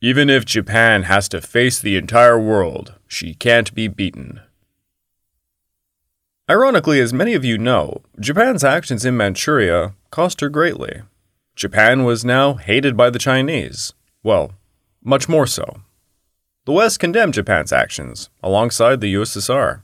Even 0.00 0.28
if 0.28 0.44
Japan 0.44 1.04
has 1.04 1.28
to 1.28 1.40
face 1.40 1.78
the 1.78 1.96
entire 1.96 2.38
world, 2.38 2.94
she 3.06 3.34
can't 3.34 3.72
be 3.74 3.86
beaten. 3.88 4.40
Ironically, 6.48 7.00
as 7.00 7.12
many 7.12 7.34
of 7.34 7.44
you 7.44 7.58
know, 7.58 8.02
Japan's 8.20 8.62
actions 8.62 9.04
in 9.04 9.16
Manchuria 9.16 9.94
cost 10.10 10.40
her 10.40 10.48
greatly. 10.48 11.02
Japan 11.56 12.04
was 12.04 12.24
now 12.24 12.54
hated 12.54 12.96
by 12.96 13.10
the 13.10 13.18
Chinese. 13.18 13.94
Well, 14.22 14.52
much 15.02 15.28
more 15.28 15.48
so. 15.48 15.80
The 16.64 16.72
West 16.72 17.00
condemned 17.00 17.34
Japan's 17.34 17.72
actions, 17.72 18.30
alongside 18.44 19.00
the 19.00 19.12
USSR. 19.14 19.82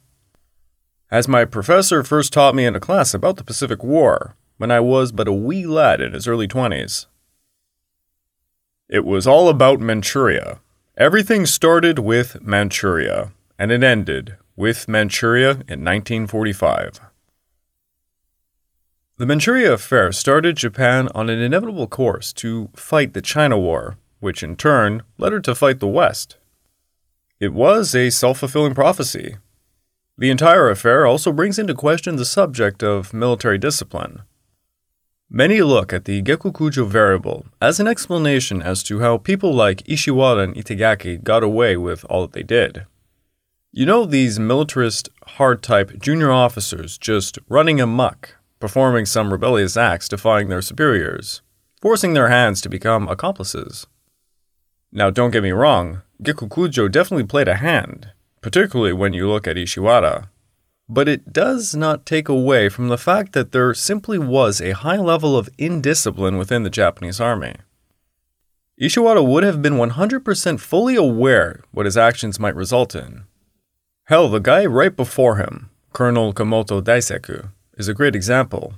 As 1.10 1.26
my 1.26 1.44
professor 1.44 2.04
first 2.04 2.32
taught 2.32 2.54
me 2.54 2.64
in 2.64 2.76
a 2.76 2.80
class 2.80 3.12
about 3.12 3.38
the 3.38 3.44
Pacific 3.44 3.82
War, 3.82 4.36
when 4.56 4.70
I 4.70 4.78
was 4.78 5.10
but 5.10 5.26
a 5.26 5.32
wee 5.32 5.66
lad 5.66 6.00
in 6.00 6.12
his 6.12 6.28
early 6.28 6.46
20s. 6.46 7.06
It 8.88 9.04
was 9.04 9.26
all 9.26 9.48
about 9.48 9.80
Manchuria. 9.80 10.60
Everything 10.96 11.44
started 11.44 11.98
with 11.98 12.40
Manchuria, 12.40 13.32
and 13.58 13.72
it 13.72 13.82
ended 13.82 14.36
with 14.56 14.88
Manchuria 14.88 15.50
in 15.50 15.84
1945. 15.84 17.00
The 19.18 19.26
Manchuria 19.26 19.74
Affair 19.74 20.10
started 20.10 20.56
Japan 20.56 21.08
on 21.14 21.30
an 21.30 21.38
inevitable 21.38 21.86
course 21.86 22.32
to 22.34 22.70
fight 22.74 23.14
the 23.14 23.22
China 23.22 23.58
War, 23.58 23.96
which 24.20 24.42
in 24.42 24.56
turn 24.56 25.02
led 25.18 25.32
her 25.32 25.40
to 25.40 25.54
fight 25.54 25.80
the 25.80 25.86
West. 25.86 26.38
It 27.38 27.52
was 27.52 27.94
a 27.94 28.10
self 28.10 28.38
fulfilling 28.38 28.74
prophecy. 28.74 29.36
The 30.18 30.30
entire 30.30 30.70
affair 30.70 31.06
also 31.06 31.32
brings 31.32 31.58
into 31.58 31.74
question 31.74 32.16
the 32.16 32.24
subject 32.24 32.82
of 32.82 33.14
military 33.14 33.58
discipline. 33.58 34.22
Many 35.28 35.62
look 35.62 35.92
at 35.92 36.04
the 36.04 36.22
Gekokujo 36.22 36.86
variable 36.86 37.46
as 37.60 37.80
an 37.80 37.86
explanation 37.86 38.60
as 38.60 38.82
to 38.82 39.00
how 39.00 39.16
people 39.16 39.54
like 39.54 39.82
Ishiwara 39.84 40.44
and 40.44 40.54
Itagaki 40.54 41.22
got 41.22 41.42
away 41.42 41.76
with 41.76 42.04
all 42.10 42.22
that 42.22 42.32
they 42.32 42.42
did. 42.42 42.86
You 43.74 43.86
know, 43.86 44.04
these 44.04 44.38
militarist, 44.38 45.08
hard 45.26 45.62
type 45.62 45.98
junior 45.98 46.30
officers 46.30 46.98
just 46.98 47.38
running 47.48 47.80
amuck, 47.80 48.36
performing 48.60 49.06
some 49.06 49.32
rebellious 49.32 49.78
acts 49.78 50.10
defying 50.10 50.50
their 50.50 50.60
superiors, 50.60 51.40
forcing 51.80 52.12
their 52.12 52.28
hands 52.28 52.60
to 52.60 52.68
become 52.68 53.08
accomplices. 53.08 53.86
Now, 54.92 55.08
don't 55.08 55.30
get 55.30 55.42
me 55.42 55.52
wrong, 55.52 56.02
Gekokujo 56.22 56.92
definitely 56.92 57.24
played 57.24 57.48
a 57.48 57.54
hand, 57.54 58.10
particularly 58.42 58.92
when 58.92 59.14
you 59.14 59.26
look 59.26 59.48
at 59.48 59.56
Ishiwara. 59.56 60.28
But 60.86 61.08
it 61.08 61.32
does 61.32 61.74
not 61.74 62.04
take 62.04 62.28
away 62.28 62.68
from 62.68 62.88
the 62.88 62.98
fact 62.98 63.32
that 63.32 63.52
there 63.52 63.72
simply 63.72 64.18
was 64.18 64.60
a 64.60 64.72
high 64.72 64.98
level 64.98 65.34
of 65.34 65.48
indiscipline 65.56 66.36
within 66.36 66.62
the 66.62 66.68
Japanese 66.68 67.22
army. 67.22 67.54
Ishiwara 68.78 69.26
would 69.26 69.44
have 69.44 69.62
been 69.62 69.78
100% 69.78 70.60
fully 70.60 70.94
aware 70.94 71.62
what 71.70 71.86
his 71.86 71.96
actions 71.96 72.38
might 72.38 72.54
result 72.54 72.94
in. 72.94 73.24
Hell, 74.06 74.28
the 74.28 74.40
guy 74.40 74.66
right 74.66 74.96
before 74.96 75.36
him, 75.36 75.70
Colonel 75.92 76.34
Komoto 76.34 76.82
Daisaku, 76.82 77.50
is 77.78 77.86
a 77.86 77.94
great 77.94 78.16
example. 78.16 78.74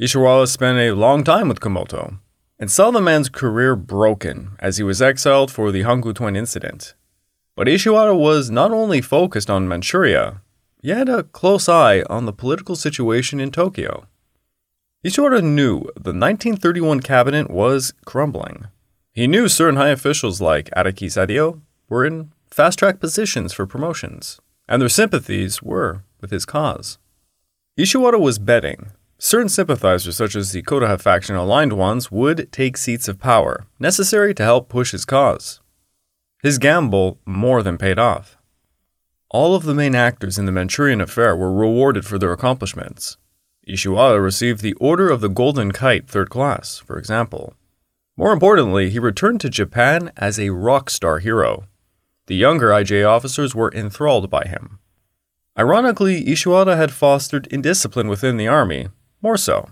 Ishiwara 0.00 0.48
spent 0.48 0.78
a 0.78 0.90
long 0.90 1.22
time 1.22 1.48
with 1.48 1.60
Komoto, 1.60 2.18
and 2.58 2.68
saw 2.68 2.90
the 2.90 3.00
man's 3.00 3.28
career 3.28 3.76
broken 3.76 4.56
as 4.58 4.76
he 4.76 4.82
was 4.82 5.00
exiled 5.00 5.52
for 5.52 5.70
the 5.70 5.82
Huanggutun 5.82 6.36
incident. 6.36 6.94
But 7.54 7.68
Ishiwara 7.68 8.18
was 8.18 8.50
not 8.50 8.72
only 8.72 9.00
focused 9.00 9.48
on 9.48 9.68
Manchuria, 9.68 10.40
he 10.82 10.90
had 10.90 11.08
a 11.08 11.22
close 11.22 11.68
eye 11.68 12.02
on 12.10 12.26
the 12.26 12.32
political 12.32 12.74
situation 12.74 13.38
in 13.38 13.52
Tokyo. 13.52 14.08
Ishiwara 15.04 15.44
knew 15.44 15.82
the 15.94 16.12
1931 16.12 17.00
cabinet 17.00 17.50
was 17.50 17.94
crumbling. 18.04 18.66
He 19.12 19.28
knew 19.28 19.46
certain 19.46 19.76
high 19.76 19.90
officials 19.90 20.40
like 20.40 20.70
Araki 20.76 21.06
Sadao 21.06 21.60
were 21.88 22.04
in 22.04 22.32
fast 22.54 22.78
track 22.78 23.00
positions 23.00 23.52
for 23.52 23.66
promotions, 23.66 24.40
and 24.68 24.80
their 24.80 24.88
sympathies 24.88 25.60
were 25.60 26.04
with 26.20 26.30
his 26.30 26.46
cause. 26.46 26.98
Ishiwara 27.76 28.20
was 28.20 28.38
betting 28.38 28.92
Certain 29.18 29.48
sympathizers, 29.48 30.16
such 30.16 30.36
as 30.36 30.52
the 30.52 30.62
Kodoha 30.62 31.00
faction 31.00 31.34
aligned 31.34 31.72
ones, 31.72 32.12
would 32.12 32.52
take 32.52 32.76
seats 32.76 33.08
of 33.08 33.18
power, 33.18 33.66
necessary 33.80 34.34
to 34.34 34.44
help 34.44 34.68
push 34.68 34.92
his 34.92 35.04
cause. 35.04 35.60
His 36.42 36.58
gamble 36.58 37.18
more 37.24 37.62
than 37.62 37.78
paid 37.78 37.98
off. 37.98 38.36
All 39.30 39.56
of 39.56 39.64
the 39.64 39.74
main 39.74 39.96
actors 39.96 40.38
in 40.38 40.44
the 40.44 40.52
Manchurian 40.52 41.00
affair 41.00 41.34
were 41.34 41.52
rewarded 41.52 42.04
for 42.04 42.18
their 42.18 42.32
accomplishments. 42.32 43.16
Ishiwara 43.68 44.22
received 44.22 44.60
the 44.60 44.74
Order 44.74 45.10
of 45.10 45.20
the 45.20 45.28
Golden 45.28 45.72
Kite 45.72 46.06
Third 46.06 46.30
Class, 46.30 46.78
for 46.78 46.98
example. 46.98 47.54
More 48.16 48.32
importantly, 48.32 48.90
he 48.90 48.98
returned 49.00 49.40
to 49.40 49.50
Japan 49.50 50.12
as 50.16 50.38
a 50.38 50.50
rock 50.50 50.90
star 50.90 51.18
hero. 51.18 51.64
The 52.26 52.34
younger 52.34 52.68
IJ 52.68 53.08
officers 53.08 53.54
were 53.54 53.72
enthralled 53.74 54.30
by 54.30 54.44
him. 54.44 54.78
Ironically, 55.58 56.24
Ishiwara 56.24 56.76
had 56.76 56.90
fostered 56.90 57.46
indiscipline 57.48 58.08
within 58.08 58.36
the 58.36 58.48
army, 58.48 58.88
more 59.22 59.36
so. 59.36 59.70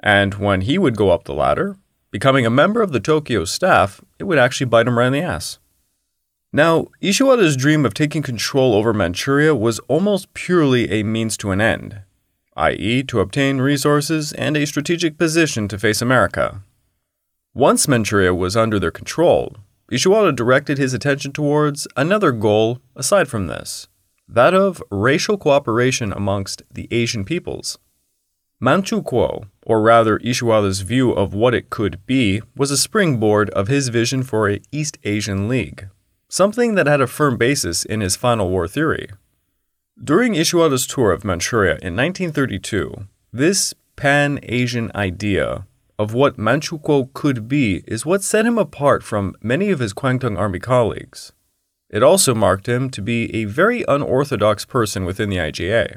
And 0.00 0.34
when 0.34 0.62
he 0.62 0.78
would 0.78 0.96
go 0.96 1.10
up 1.10 1.24
the 1.24 1.34
ladder, 1.34 1.76
becoming 2.10 2.44
a 2.44 2.50
member 2.50 2.82
of 2.82 2.92
the 2.92 3.00
Tokyo 3.00 3.44
staff, 3.44 4.00
it 4.18 4.24
would 4.24 4.38
actually 4.38 4.66
bite 4.66 4.86
him 4.86 4.98
right 4.98 5.06
in 5.06 5.12
the 5.12 5.20
ass. 5.20 5.58
Now, 6.52 6.88
Ishiwara's 7.00 7.56
dream 7.56 7.86
of 7.86 7.94
taking 7.94 8.22
control 8.22 8.74
over 8.74 8.92
Manchuria 8.92 9.54
was 9.54 9.78
almost 9.88 10.34
purely 10.34 10.90
a 10.90 11.02
means 11.02 11.36
to 11.38 11.50
an 11.50 11.62
end, 11.62 12.02
i.e., 12.56 13.02
to 13.04 13.20
obtain 13.20 13.58
resources 13.58 14.32
and 14.34 14.56
a 14.56 14.66
strategic 14.66 15.16
position 15.16 15.66
to 15.68 15.78
face 15.78 16.02
America. 16.02 16.60
Once 17.54 17.88
Manchuria 17.88 18.34
was 18.34 18.56
under 18.56 18.78
their 18.78 18.90
control, 18.90 19.56
Ishiwara 19.92 20.34
directed 20.34 20.78
his 20.78 20.94
attention 20.94 21.32
towards 21.32 21.86
another 21.98 22.32
goal 22.32 22.80
aside 22.96 23.28
from 23.28 23.46
this 23.46 23.88
that 24.26 24.54
of 24.54 24.82
racial 24.90 25.36
cooperation 25.36 26.10
amongst 26.12 26.62
the 26.72 26.88
Asian 26.90 27.22
peoples. 27.22 27.78
Manchukuo, 28.62 29.48
or 29.66 29.82
rather 29.82 30.18
Ishiwara's 30.20 30.80
view 30.80 31.12
of 31.12 31.34
what 31.34 31.52
it 31.52 31.68
could 31.68 32.06
be, 32.06 32.40
was 32.56 32.70
a 32.70 32.78
springboard 32.78 33.50
of 33.50 33.68
his 33.68 33.88
vision 33.88 34.22
for 34.22 34.48
a 34.48 34.62
East 34.70 34.96
Asian 35.04 35.48
League, 35.48 35.88
something 36.30 36.74
that 36.76 36.86
had 36.86 37.02
a 37.02 37.06
firm 37.06 37.36
basis 37.36 37.84
in 37.84 38.00
his 38.00 38.16
final 38.16 38.48
war 38.48 38.66
theory. 38.66 39.10
During 40.02 40.32
Ishiwara's 40.32 40.86
tour 40.86 41.12
of 41.12 41.24
Manchuria 41.24 41.72
in 41.82 41.94
1932, 41.94 43.06
this 43.30 43.74
pan 43.96 44.40
Asian 44.44 44.90
idea 44.94 45.66
of 45.98 46.14
what 46.14 46.36
Manchukuo 46.36 47.12
could 47.12 47.48
be 47.48 47.82
is 47.86 48.06
what 48.06 48.22
set 48.22 48.46
him 48.46 48.58
apart 48.58 49.02
from 49.02 49.34
many 49.42 49.70
of 49.70 49.78
his 49.78 49.92
Kwantung 49.92 50.38
Army 50.38 50.58
colleagues. 50.58 51.32
It 51.90 52.02
also 52.02 52.34
marked 52.34 52.68
him 52.68 52.88
to 52.90 53.02
be 53.02 53.32
a 53.34 53.44
very 53.44 53.84
unorthodox 53.86 54.64
person 54.64 55.04
within 55.04 55.28
the 55.28 55.36
IJA. 55.36 55.96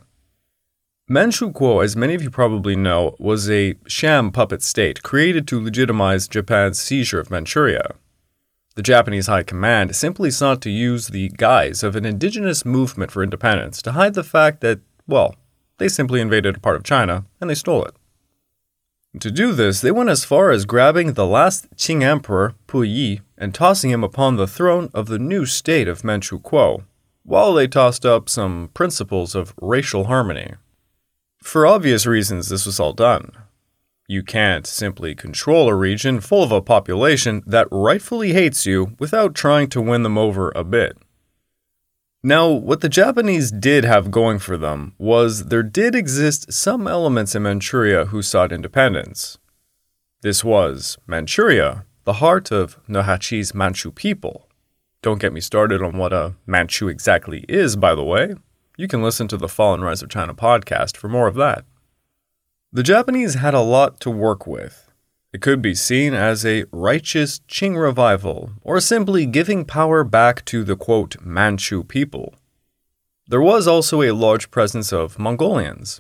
Manchukuo, 1.10 1.84
as 1.84 1.96
many 1.96 2.16
of 2.16 2.24
you 2.24 2.30
probably 2.30 2.76
know, 2.76 3.16
was 3.20 3.50
a 3.50 3.76
sham 3.88 4.32
puppet 4.32 4.64
state 4.64 5.04
created 5.04 5.48
to 5.48 5.62
legitimize 5.62 6.28
Japan's 6.28 6.80
seizure 6.80 7.20
of 7.20 7.30
Manchuria. 7.30 7.96
The 8.76 8.82
Japanese 8.82 9.28
High 9.28 9.44
Command 9.44 9.96
simply 9.96 10.32
sought 10.32 10.62
to 10.64 10.70
use 10.70 11.08
the 11.08 11.30
guise 11.30 11.82
of 11.82 11.96
an 11.96 12.06
indigenous 12.06 12.66
movement 12.66 13.12
for 13.12 13.24
independence 13.24 13.82
to 13.84 13.94
hide 13.94 14.16
the 14.16 14.24
fact 14.24 14.60
that, 14.62 14.80
well, 15.08 15.36
they 15.78 15.88
simply 15.88 16.20
invaded 16.20 16.58
a 16.58 16.60
part 16.60 16.76
of 16.76 16.84
China 16.84 17.26
and 17.40 17.50
they 17.50 17.56
stole 17.56 17.86
it. 17.86 17.96
To 19.20 19.32
do 19.32 19.54
this, 19.54 19.82
they 19.82 19.92
went 19.92 20.10
as 20.10 20.26
far 20.26 20.52
as 20.52 20.66
grabbing 20.66 21.14
the 21.14 21.26
last 21.26 21.70
Qing 21.78 22.04
emperor, 22.04 22.56
Puyi, 22.68 23.22
and 23.38 23.54
tossing 23.54 23.90
him 23.90 24.04
upon 24.04 24.36
the 24.36 24.48
throne 24.48 24.90
of 24.94 25.08
the 25.08 25.20
new 25.20 25.46
state 25.46 25.88
of 25.88 26.02
Manchukuo, 26.02 26.84
while 27.24 27.54
they 27.54 27.68
tossed 27.68 28.06
up 28.06 28.28
some 28.28 28.70
principles 28.74 29.34
of 29.34 29.54
racial 29.62 30.06
harmony. 30.06 30.56
For 31.42 31.66
obvious 31.66 32.06
reasons, 32.06 32.50
this 32.50 32.66
was 32.66 32.80
all 32.80 32.94
done. 32.94 33.32
You 34.08 34.22
can't 34.22 34.68
simply 34.68 35.16
control 35.16 35.70
a 35.70 35.76
region 35.76 36.20
full 36.20 36.44
of 36.44 36.52
a 36.52 36.62
population 36.62 37.42
that 37.48 37.68
rightfully 37.72 38.34
hates 38.34 38.66
you 38.66 38.96
without 39.00 39.34
trying 39.34 39.70
to 39.70 39.82
win 39.82 40.04
them 40.04 40.18
over 40.18 40.52
a 40.56 40.64
bit. 40.64 40.98
Now, 42.28 42.50
what 42.50 42.82
the 42.82 42.90
Japanese 42.90 43.52
did 43.52 43.84
have 43.84 44.10
going 44.10 44.40
for 44.40 44.58
them 44.58 44.96
was 44.98 45.50
there 45.50 45.62
did 45.62 45.94
exist 45.94 46.52
some 46.52 46.88
elements 46.88 47.36
in 47.36 47.44
Manchuria 47.44 48.06
who 48.06 48.24
sought 48.24 48.52
independence. 48.52 49.38
This 50.22 50.44
was 50.44 50.98
Manchuria, 51.06 51.86
the 52.04 52.14
heart 52.14 52.52
of 52.52 52.80
Nurhaci's 52.88 53.54
Manchu 53.54 53.92
people. 53.92 54.50
Don't 55.04 55.22
get 55.22 55.34
me 55.34 55.40
started 55.40 55.84
on 55.84 56.00
what 56.00 56.14
a 56.14 56.34
Manchu 56.48 56.88
exactly 56.88 57.46
is, 57.48 57.76
by 57.76 57.94
the 57.94 58.04
way. 58.04 58.34
You 58.76 58.88
can 58.88 59.04
listen 59.04 59.28
to 59.28 59.38
the 59.38 59.48
Fall 59.48 59.76
and 59.76 59.84
Rise 59.84 60.02
of 60.02 60.10
China 60.10 60.34
podcast 60.34 60.98
for 60.98 61.08
more 61.08 61.28
of 61.28 61.36
that. 61.36 61.64
The 62.74 62.82
Japanese 62.82 63.36
had 63.36 63.54
a 63.54 63.62
lot 63.62 64.00
to 64.00 64.10
work 64.10 64.48
with. 64.48 64.92
It 65.36 65.42
could 65.42 65.62
be 65.62 65.76
seen 65.76 66.14
as 66.14 66.46
a 66.46 66.64
righteous 66.72 67.42
Qing 67.50 67.78
revival, 67.78 68.52
or 68.62 68.80
simply 68.80 69.26
giving 69.26 69.66
power 69.66 70.06
back 70.06 70.46
to 70.46 70.64
the 70.64 70.78
quote, 70.78 71.18
Manchu 71.20 71.84
people. 71.84 72.36
There 73.28 73.42
was 73.42 73.68
also 73.68 74.02
a 74.02 74.14
large 74.14 74.50
presence 74.50 74.94
of 74.94 75.20
Mongolians. 75.20 76.00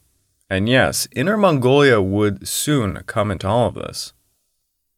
And 0.49 0.69
yes, 0.69 1.09
Inner 1.13 1.35
Mongolia 1.35 2.01
would 2.01 2.47
soon 2.47 3.03
come 3.07 3.29
into 3.29 3.45
all 3.45 3.67
of 3.67 3.73
this. 3.73 4.13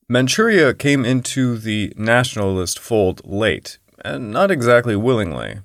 Manchuria 0.07 0.75
came 0.75 1.03
into 1.03 1.57
the 1.57 1.91
nationalist 1.97 2.77
fold 2.77 3.25
late, 3.25 3.79
and 4.05 4.29
not 4.29 4.51
exactly 4.51 4.95
willingly. 4.95 5.61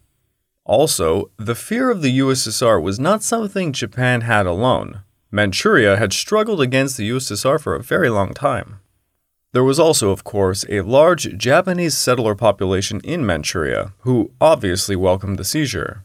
Also, 0.64 1.30
the 1.36 1.54
fear 1.54 1.90
of 1.90 2.00
the 2.00 2.20
USSR 2.20 2.82
was 2.82 2.98
not 2.98 3.22
something 3.22 3.74
Japan 3.74 4.22
had 4.22 4.46
alone. 4.46 5.02
Manchuria 5.34 5.96
had 5.96 6.12
struggled 6.12 6.60
against 6.60 6.98
the 6.98 7.08
USSR 7.08 7.58
for 7.58 7.74
a 7.74 7.82
very 7.82 8.10
long 8.10 8.34
time. 8.34 8.80
There 9.52 9.64
was 9.64 9.80
also, 9.80 10.10
of 10.10 10.24
course, 10.24 10.66
a 10.68 10.82
large 10.82 11.36
Japanese 11.38 11.96
settler 11.96 12.34
population 12.34 13.00
in 13.02 13.24
Manchuria, 13.24 13.94
who 14.00 14.30
obviously 14.40 14.94
welcomed 14.94 15.38
the 15.38 15.44
seizure. 15.44 16.04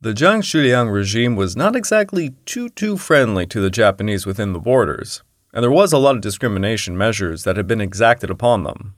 The 0.00 0.12
Zhang 0.12 0.42
Xueliang 0.42 0.92
regime 0.92 1.36
was 1.36 1.56
not 1.56 1.76
exactly 1.76 2.34
too 2.44 2.68
too 2.68 2.96
friendly 2.96 3.46
to 3.46 3.60
the 3.60 3.70
Japanese 3.70 4.26
within 4.26 4.52
the 4.52 4.58
borders, 4.58 5.22
and 5.54 5.62
there 5.62 5.70
was 5.70 5.92
a 5.92 5.98
lot 5.98 6.16
of 6.16 6.20
discrimination 6.20 6.98
measures 6.98 7.44
that 7.44 7.56
had 7.56 7.68
been 7.68 7.80
exacted 7.80 8.28
upon 8.28 8.64
them. 8.64 8.96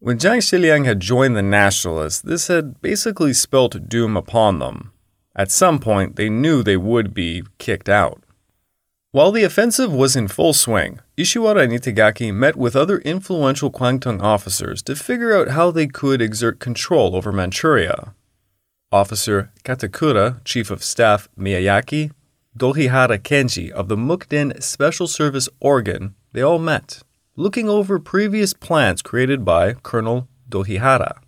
When 0.00 0.18
Zhang 0.18 0.38
Xueliang 0.38 0.84
had 0.84 0.98
joined 0.98 1.36
the 1.36 1.42
Nationalists, 1.42 2.20
this 2.20 2.48
had 2.48 2.80
basically 2.80 3.32
spelt 3.32 3.88
doom 3.88 4.16
upon 4.16 4.58
them. 4.58 4.90
At 5.36 5.52
some 5.52 5.78
point, 5.78 6.16
they 6.16 6.28
knew 6.28 6.64
they 6.64 6.76
would 6.76 7.14
be 7.14 7.44
kicked 7.58 7.88
out. 7.88 8.22
While 9.18 9.32
the 9.32 9.42
offensive 9.42 9.92
was 9.92 10.14
in 10.14 10.28
full 10.28 10.52
swing, 10.52 11.00
Ishiwara 11.16 11.64
and 11.64 11.72
Itagaki 11.72 12.32
met 12.32 12.54
with 12.54 12.76
other 12.76 12.98
influential 12.98 13.68
Kwantung 13.68 14.22
officers 14.22 14.80
to 14.82 14.94
figure 14.94 15.36
out 15.36 15.48
how 15.48 15.72
they 15.72 15.88
could 15.88 16.22
exert 16.22 16.60
control 16.60 17.16
over 17.16 17.32
Manchuria. 17.32 18.14
Officer 18.92 19.50
Katakura, 19.64 20.40
Chief 20.44 20.70
of 20.70 20.84
Staff 20.84 21.28
Miyake, 21.36 22.12
Doihara 22.56 23.18
Kenji 23.18 23.72
of 23.72 23.88
the 23.88 23.96
Mukden 23.96 24.62
Special 24.62 25.08
Service 25.08 25.48
Organ, 25.58 26.14
they 26.32 26.40
all 26.42 26.60
met, 26.60 27.02
looking 27.34 27.68
over 27.68 27.98
previous 27.98 28.52
plans 28.52 29.02
created 29.02 29.44
by 29.44 29.72
Colonel 29.72 30.28
Doihara 30.48 31.18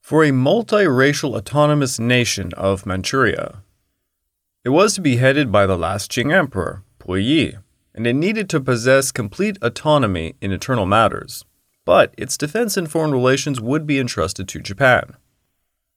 for 0.00 0.24
a 0.24 0.30
multiracial 0.30 1.36
autonomous 1.36 1.98
nation 1.98 2.54
of 2.54 2.86
Manchuria. 2.86 3.62
It 4.64 4.70
was 4.70 4.94
to 4.94 5.02
be 5.02 5.16
headed 5.16 5.52
by 5.52 5.66
the 5.66 5.76
last 5.76 6.10
Qing 6.10 6.32
emperor, 6.32 6.82
Puyi, 7.00 7.58
and 7.94 8.06
it 8.06 8.14
needed 8.14 8.48
to 8.50 8.60
possess 8.60 9.10
complete 9.10 9.58
autonomy 9.60 10.36
in 10.40 10.52
internal 10.52 10.86
matters, 10.86 11.44
but 11.84 12.14
its 12.16 12.38
defense 12.38 12.76
and 12.76 12.88
foreign 12.88 13.10
relations 13.10 13.60
would 13.60 13.86
be 13.86 13.98
entrusted 13.98 14.46
to 14.48 14.60
Japan. 14.60 15.16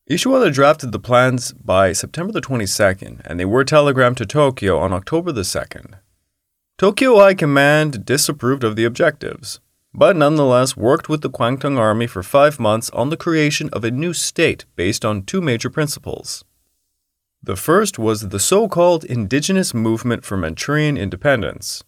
Ishiwara 0.10 0.52
drafted 0.52 0.92
the 0.92 1.00
plans 1.00 1.54
by 1.54 1.94
September 1.94 2.34
the 2.34 2.42
22nd, 2.42 3.22
and 3.26 3.40
they 3.40 3.46
were 3.46 3.64
telegrammed 3.64 4.18
to 4.18 4.26
Tokyo 4.26 4.80
on 4.80 4.92
October 4.92 5.32
the 5.32 5.42
2nd. 5.42 6.00
Tokyo 6.78 7.20
High 7.20 7.36
Command 7.36 8.04
disapproved 8.04 8.64
of 8.64 8.76
the 8.76 8.84
objectives, 8.84 9.60
but 9.94 10.16
nonetheless 10.16 10.76
worked 10.76 11.08
with 11.08 11.22
the 11.22 11.30
Kwantung 11.30 11.78
Army 11.78 12.08
for 12.08 12.24
five 12.24 12.60
months 12.60 12.90
on 12.90 13.10
the 13.10 13.18
creation 13.18 13.70
of 13.70 13.84
a 13.84 13.92
new 13.92 14.12
state 14.12 14.66
based 14.76 15.06
on 15.06 15.24
two 15.24 15.40
major 15.40 15.70
principles. 15.70 16.44
The 17.46 17.58
first 17.58 18.00
was 18.00 18.30
the 18.30 18.40
so 18.40 18.70
called 18.70 19.04
Indigenous 19.04 19.74
Movement 19.74 20.24
for 20.24 20.38
Manchurian 20.38 20.96
Independence, 20.96 21.84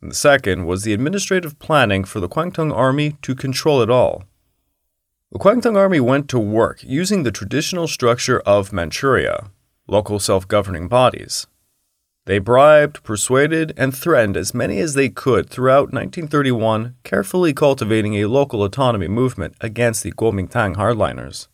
and 0.00 0.12
the 0.12 0.14
second 0.14 0.66
was 0.66 0.84
the 0.84 0.92
administrative 0.92 1.58
planning 1.58 2.04
for 2.04 2.20
the 2.20 2.28
Kwantung 2.28 2.72
Army 2.72 3.16
to 3.22 3.34
control 3.34 3.82
it 3.82 3.90
all. 3.90 4.22
The 5.32 5.40
Kwantung 5.40 5.76
Army 5.76 5.98
went 5.98 6.28
to 6.28 6.38
work 6.38 6.84
using 6.84 7.24
the 7.24 7.32
traditional 7.32 7.88
structure 7.88 8.38
of 8.42 8.72
Manchuria, 8.72 9.50
local 9.88 10.20
self 10.20 10.46
governing 10.46 10.86
bodies. 10.86 11.48
They 12.26 12.38
bribed, 12.38 13.02
persuaded, 13.02 13.74
and 13.76 13.92
threatened 13.92 14.36
as 14.36 14.54
many 14.54 14.78
as 14.78 14.94
they 14.94 15.08
could 15.08 15.50
throughout 15.50 15.92
1931, 15.92 16.94
carefully 17.02 17.52
cultivating 17.52 18.14
a 18.14 18.26
local 18.26 18.62
autonomy 18.62 19.08
movement 19.08 19.56
against 19.60 20.04
the 20.04 20.12
Kuomintang 20.12 20.76
hardliners. 20.76 21.48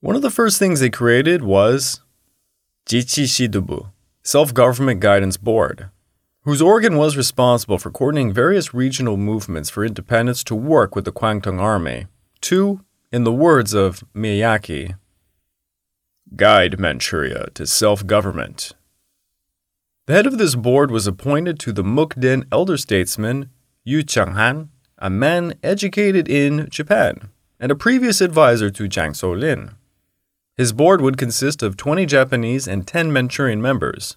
One 0.00 0.16
of 0.16 0.22
the 0.22 0.30
first 0.30 0.58
things 0.58 0.80
they 0.80 0.90
created 0.90 1.44
was 1.44 2.00
Jichi 2.86 3.24
Shidobu, 3.24 3.90
Self 4.22 4.54
Government 4.54 5.00
Guidance 5.00 5.36
Board, 5.36 5.90
whose 6.42 6.62
organ 6.62 6.96
was 6.96 7.16
responsible 7.16 7.78
for 7.78 7.90
coordinating 7.90 8.32
various 8.32 8.72
regional 8.72 9.16
movements 9.16 9.68
for 9.68 9.84
independence 9.84 10.44
to 10.44 10.54
work 10.54 10.94
with 10.94 11.04
the 11.04 11.10
Kwantung 11.10 11.60
Army 11.60 12.06
to, 12.42 12.84
in 13.10 13.24
the 13.24 13.32
words 13.32 13.74
of 13.74 14.04
Miyake, 14.14 14.96
guide 16.36 16.78
Manchuria 16.78 17.48
to 17.54 17.66
self 17.66 18.06
government. 18.06 18.74
The 20.06 20.12
head 20.12 20.26
of 20.28 20.38
this 20.38 20.54
board 20.54 20.92
was 20.92 21.08
appointed 21.08 21.58
to 21.60 21.72
the 21.72 21.82
Mukden 21.82 22.46
elder 22.52 22.76
statesman 22.76 23.50
Yu 23.82 24.04
Chonghan, 24.04 24.68
a 24.98 25.10
man 25.10 25.54
educated 25.64 26.28
in 26.28 26.68
Japan 26.70 27.30
and 27.58 27.72
a 27.72 27.74
previous 27.74 28.20
advisor 28.20 28.70
to 28.70 28.84
Zhang 28.84 29.10
Zuolin. 29.10 29.74
His 30.56 30.72
board 30.72 31.02
would 31.02 31.18
consist 31.18 31.62
of 31.62 31.76
20 31.76 32.06
Japanese 32.06 32.66
and 32.66 32.86
10 32.86 33.12
Manchurian 33.12 33.60
members. 33.60 34.16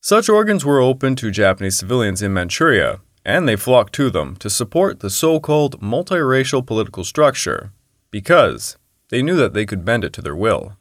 Such 0.00 0.28
organs 0.28 0.64
were 0.64 0.80
open 0.80 1.16
to 1.16 1.32
Japanese 1.32 1.76
civilians 1.76 2.22
in 2.22 2.32
Manchuria, 2.32 3.00
and 3.24 3.48
they 3.48 3.56
flocked 3.56 3.92
to 3.94 4.10
them 4.10 4.36
to 4.36 4.48
support 4.48 5.00
the 5.00 5.10
so 5.10 5.40
called 5.40 5.80
multiracial 5.80 6.64
political 6.64 7.02
structure 7.02 7.72
because 8.12 8.76
they 9.08 9.22
knew 9.22 9.36
that 9.36 9.52
they 9.52 9.66
could 9.66 9.84
bend 9.84 10.04
it 10.04 10.12
to 10.12 10.22
their 10.22 10.36
will. 10.36 10.76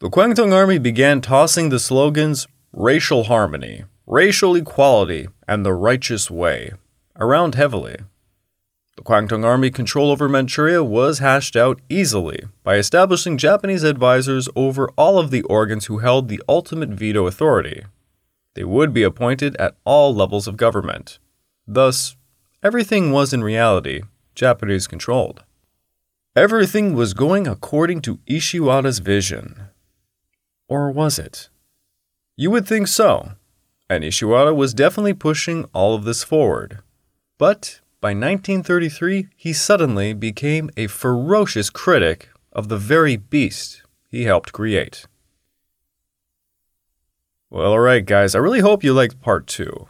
The 0.00 0.10
Kwantung 0.10 0.52
Army 0.52 0.78
began 0.78 1.22
tossing 1.22 1.70
the 1.70 1.78
slogans 1.78 2.46
racial 2.72 3.24
harmony, 3.24 3.84
racial 4.06 4.54
equality, 4.56 5.28
and 5.48 5.64
the 5.64 5.72
righteous 5.72 6.30
way 6.30 6.72
around 7.18 7.54
heavily. 7.54 7.96
The 9.00 9.04
Kwantung 9.04 9.46
Army 9.46 9.70
control 9.70 10.10
over 10.10 10.28
Manchuria 10.28 10.84
was 10.84 11.20
hashed 11.20 11.56
out 11.56 11.80
easily 11.88 12.44
by 12.62 12.76
establishing 12.76 13.38
Japanese 13.38 13.82
advisors 13.82 14.46
over 14.54 14.90
all 14.90 15.18
of 15.18 15.30
the 15.30 15.40
organs 15.44 15.86
who 15.86 16.00
held 16.00 16.28
the 16.28 16.42
ultimate 16.46 16.90
veto 16.90 17.26
authority. 17.26 17.86
They 18.52 18.64
would 18.64 18.92
be 18.92 19.02
appointed 19.02 19.56
at 19.56 19.74
all 19.86 20.14
levels 20.14 20.46
of 20.46 20.58
government, 20.58 21.18
Thus, 21.66 22.14
everything 22.62 23.10
was 23.10 23.32
in 23.32 23.42
reality 23.42 24.02
Japanese 24.34 24.86
controlled. 24.86 25.44
Everything 26.36 26.92
was 26.92 27.14
going 27.14 27.46
according 27.46 28.02
to 28.02 28.18
Ishiwara's 28.28 28.98
vision. 28.98 29.68
Or 30.68 30.90
was 30.90 31.18
it? 31.18 31.48
You 32.36 32.50
would 32.50 32.68
think 32.68 32.86
so, 32.86 33.32
and 33.88 34.04
Ishiwara 34.04 34.54
was 34.54 34.74
definitely 34.74 35.14
pushing 35.14 35.64
all 35.72 35.94
of 35.94 36.04
this 36.04 36.22
forward. 36.22 36.80
But 37.38 37.79
by 38.00 38.10
1933, 38.10 39.28
he 39.36 39.52
suddenly 39.52 40.14
became 40.14 40.70
a 40.76 40.86
ferocious 40.86 41.68
critic 41.68 42.30
of 42.52 42.68
the 42.68 42.78
very 42.78 43.16
beast 43.16 43.82
he 44.08 44.24
helped 44.24 44.52
create. 44.52 45.06
Well, 47.50 47.72
alright, 47.72 48.06
guys, 48.06 48.34
I 48.34 48.38
really 48.38 48.60
hope 48.60 48.82
you 48.82 48.92
liked 48.92 49.20
part 49.20 49.46
two. 49.46 49.88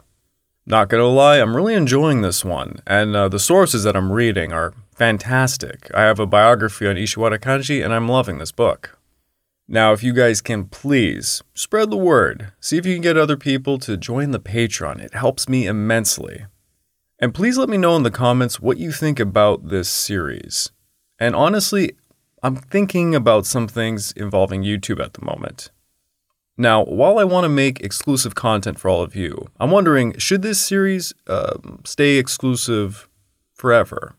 Not 0.65 0.89
gonna 0.89 1.05
lie, 1.05 1.39
I'm 1.39 1.55
really 1.55 1.73
enjoying 1.73 2.21
this 2.21 2.43
one, 2.43 2.81
and 2.85 3.15
uh, 3.15 3.29
the 3.29 3.39
sources 3.39 3.83
that 3.83 3.95
I'm 3.95 4.11
reading 4.11 4.51
are 4.51 4.73
fantastic. 4.93 5.89
I 5.93 6.01
have 6.01 6.19
a 6.19 6.27
biography 6.27 6.87
on 6.87 6.95
Ishiwara 6.95 7.39
Kanji, 7.39 7.83
and 7.83 7.93
I'm 7.93 8.09
loving 8.09 8.37
this 8.39 8.51
book. 8.51 8.97
Now, 9.67 9.93
if 9.93 10.03
you 10.03 10.11
guys 10.11 10.41
can 10.41 10.65
please 10.65 11.43
spread 11.53 11.89
the 11.89 11.97
word, 11.97 12.51
see 12.59 12.77
if 12.77 12.85
you 12.85 12.93
can 12.93 13.01
get 13.01 13.17
other 13.17 13.37
people 13.37 13.79
to 13.79 13.95
join 13.95 14.31
the 14.31 14.39
Patreon. 14.39 14.99
It 14.99 15.13
helps 15.13 15.47
me 15.47 15.65
immensely. 15.65 16.45
And 17.21 17.35
please 17.35 17.55
let 17.55 17.69
me 17.69 17.77
know 17.77 17.95
in 17.95 18.01
the 18.01 18.09
comments 18.09 18.59
what 18.59 18.79
you 18.79 18.91
think 18.91 19.19
about 19.19 19.69
this 19.69 19.87
series. 19.87 20.71
And 21.19 21.35
honestly, 21.35 21.91
I'm 22.41 22.55
thinking 22.55 23.13
about 23.13 23.45
some 23.45 23.67
things 23.67 24.11
involving 24.13 24.63
YouTube 24.63 24.99
at 24.99 25.13
the 25.13 25.23
moment. 25.23 25.69
Now, 26.57 26.83
while 26.83 27.19
I 27.19 27.23
want 27.23 27.45
to 27.45 27.49
make 27.49 27.79
exclusive 27.79 28.33
content 28.33 28.79
for 28.79 28.89
all 28.89 29.03
of 29.03 29.15
you, 29.15 29.47
I'm 29.59 29.69
wondering 29.69 30.17
should 30.17 30.41
this 30.41 30.59
series 30.59 31.13
uh, 31.27 31.57
stay 31.85 32.17
exclusive 32.17 33.07
forever? 33.53 34.15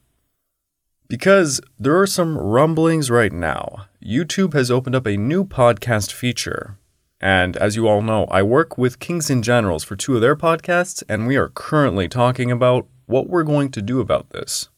Because 1.09 1.61
there 1.81 1.99
are 2.01 2.07
some 2.07 2.39
rumblings 2.39 3.11
right 3.11 3.33
now. 3.33 3.87
YouTube 4.03 4.55
has 4.55 4.71
opened 4.71 4.95
up 4.95 5.07
a 5.07 5.17
new 5.17 5.45
podcast 5.45 6.13
feature. 6.13 6.79
And 7.21 7.57
as 7.57 7.77
you 7.77 7.87
all 7.87 8.03
know, 8.03 8.25
I 8.27 8.43
work 8.43 8.79
with 8.79 8.99
Kings 8.99 9.31
and 9.31 9.45
Generals 9.45 9.85
for 9.85 9.95
two 9.95 10.17
of 10.17 10.21
their 10.21 10.35
podcasts, 10.35 11.05
and 11.09 11.27
we 11.27 11.37
are 11.37 11.49
currently 11.49 12.09
talking 12.09 12.51
about 12.51 12.89
what 13.07 13.29
we're 13.29 13.43
going 13.43 13.71
to 13.73 13.83
do 13.83 14.01
about 14.01 14.31
this. 14.31 14.69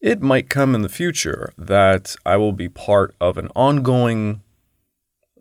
It 0.00 0.22
might 0.22 0.48
come 0.48 0.74
in 0.74 0.82
the 0.82 0.88
future 0.88 1.52
that 1.58 2.14
I 2.24 2.36
will 2.36 2.52
be 2.52 2.68
part 2.68 3.14
of 3.20 3.36
an 3.36 3.48
ongoing 3.56 4.42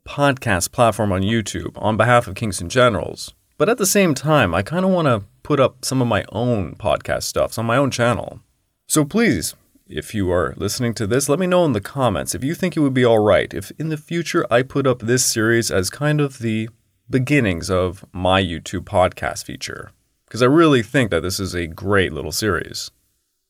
podcast 0.07 0.71
platform 0.71 1.11
on 1.11 1.21
YouTube 1.21 1.73
on 1.75 1.97
behalf 1.97 2.27
of 2.27 2.35
Kings 2.35 2.61
and 2.61 2.71
Generals. 2.71 3.33
But 3.57 3.69
at 3.69 3.77
the 3.77 3.85
same 3.85 4.13
time, 4.13 4.55
I 4.55 4.61
kind 4.61 4.85
of 4.85 4.91
want 4.91 5.07
to 5.07 5.23
put 5.43 5.59
up 5.59 5.85
some 5.85 6.01
of 6.01 6.07
my 6.07 6.25
own 6.31 6.75
podcast 6.75 7.23
stuff 7.23 7.57
on 7.57 7.65
my 7.65 7.77
own 7.77 7.91
channel. 7.91 8.39
So 8.87 9.05
please, 9.05 9.55
if 9.87 10.13
you 10.13 10.31
are 10.31 10.53
listening 10.57 10.93
to 10.95 11.07
this, 11.07 11.29
let 11.29 11.39
me 11.39 11.47
know 11.47 11.65
in 11.65 11.73
the 11.73 11.81
comments 11.81 12.35
if 12.35 12.43
you 12.43 12.53
think 12.55 12.75
it 12.75 12.81
would 12.81 12.93
be 12.93 13.05
all 13.05 13.19
right 13.19 13.53
if 13.53 13.71
in 13.77 13.89
the 13.89 13.97
future 13.97 14.45
I 14.51 14.61
put 14.61 14.87
up 14.87 14.99
this 14.99 15.25
series 15.25 15.71
as 15.71 15.89
kind 15.89 16.19
of 16.19 16.39
the 16.39 16.69
beginnings 17.09 17.69
of 17.69 18.05
my 18.11 18.41
YouTube 18.41 18.81
podcast 18.81 19.45
feature. 19.45 19.91
Because 20.27 20.41
I 20.41 20.47
really 20.47 20.83
think 20.83 21.09
that 21.09 21.21
this 21.21 21.39
is 21.39 21.55
a 21.55 21.67
great 21.67 22.11
little 22.11 22.33
series. 22.33 22.91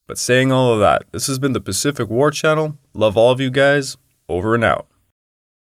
But 0.06 0.18
saying 0.18 0.52
all 0.52 0.74
of 0.74 0.80
that, 0.80 1.04
this 1.12 1.28
has 1.28 1.40
been 1.40 1.54
the 1.54 1.60
Pacific 1.60 2.08
War 2.08 2.30
Channel. 2.32 2.78
Love 2.94 3.18
all 3.18 3.32
of 3.32 3.42
you 3.42 3.50
guys. 3.50 3.98
Over 4.30 4.54
and 4.56 4.64
out. 4.64 4.88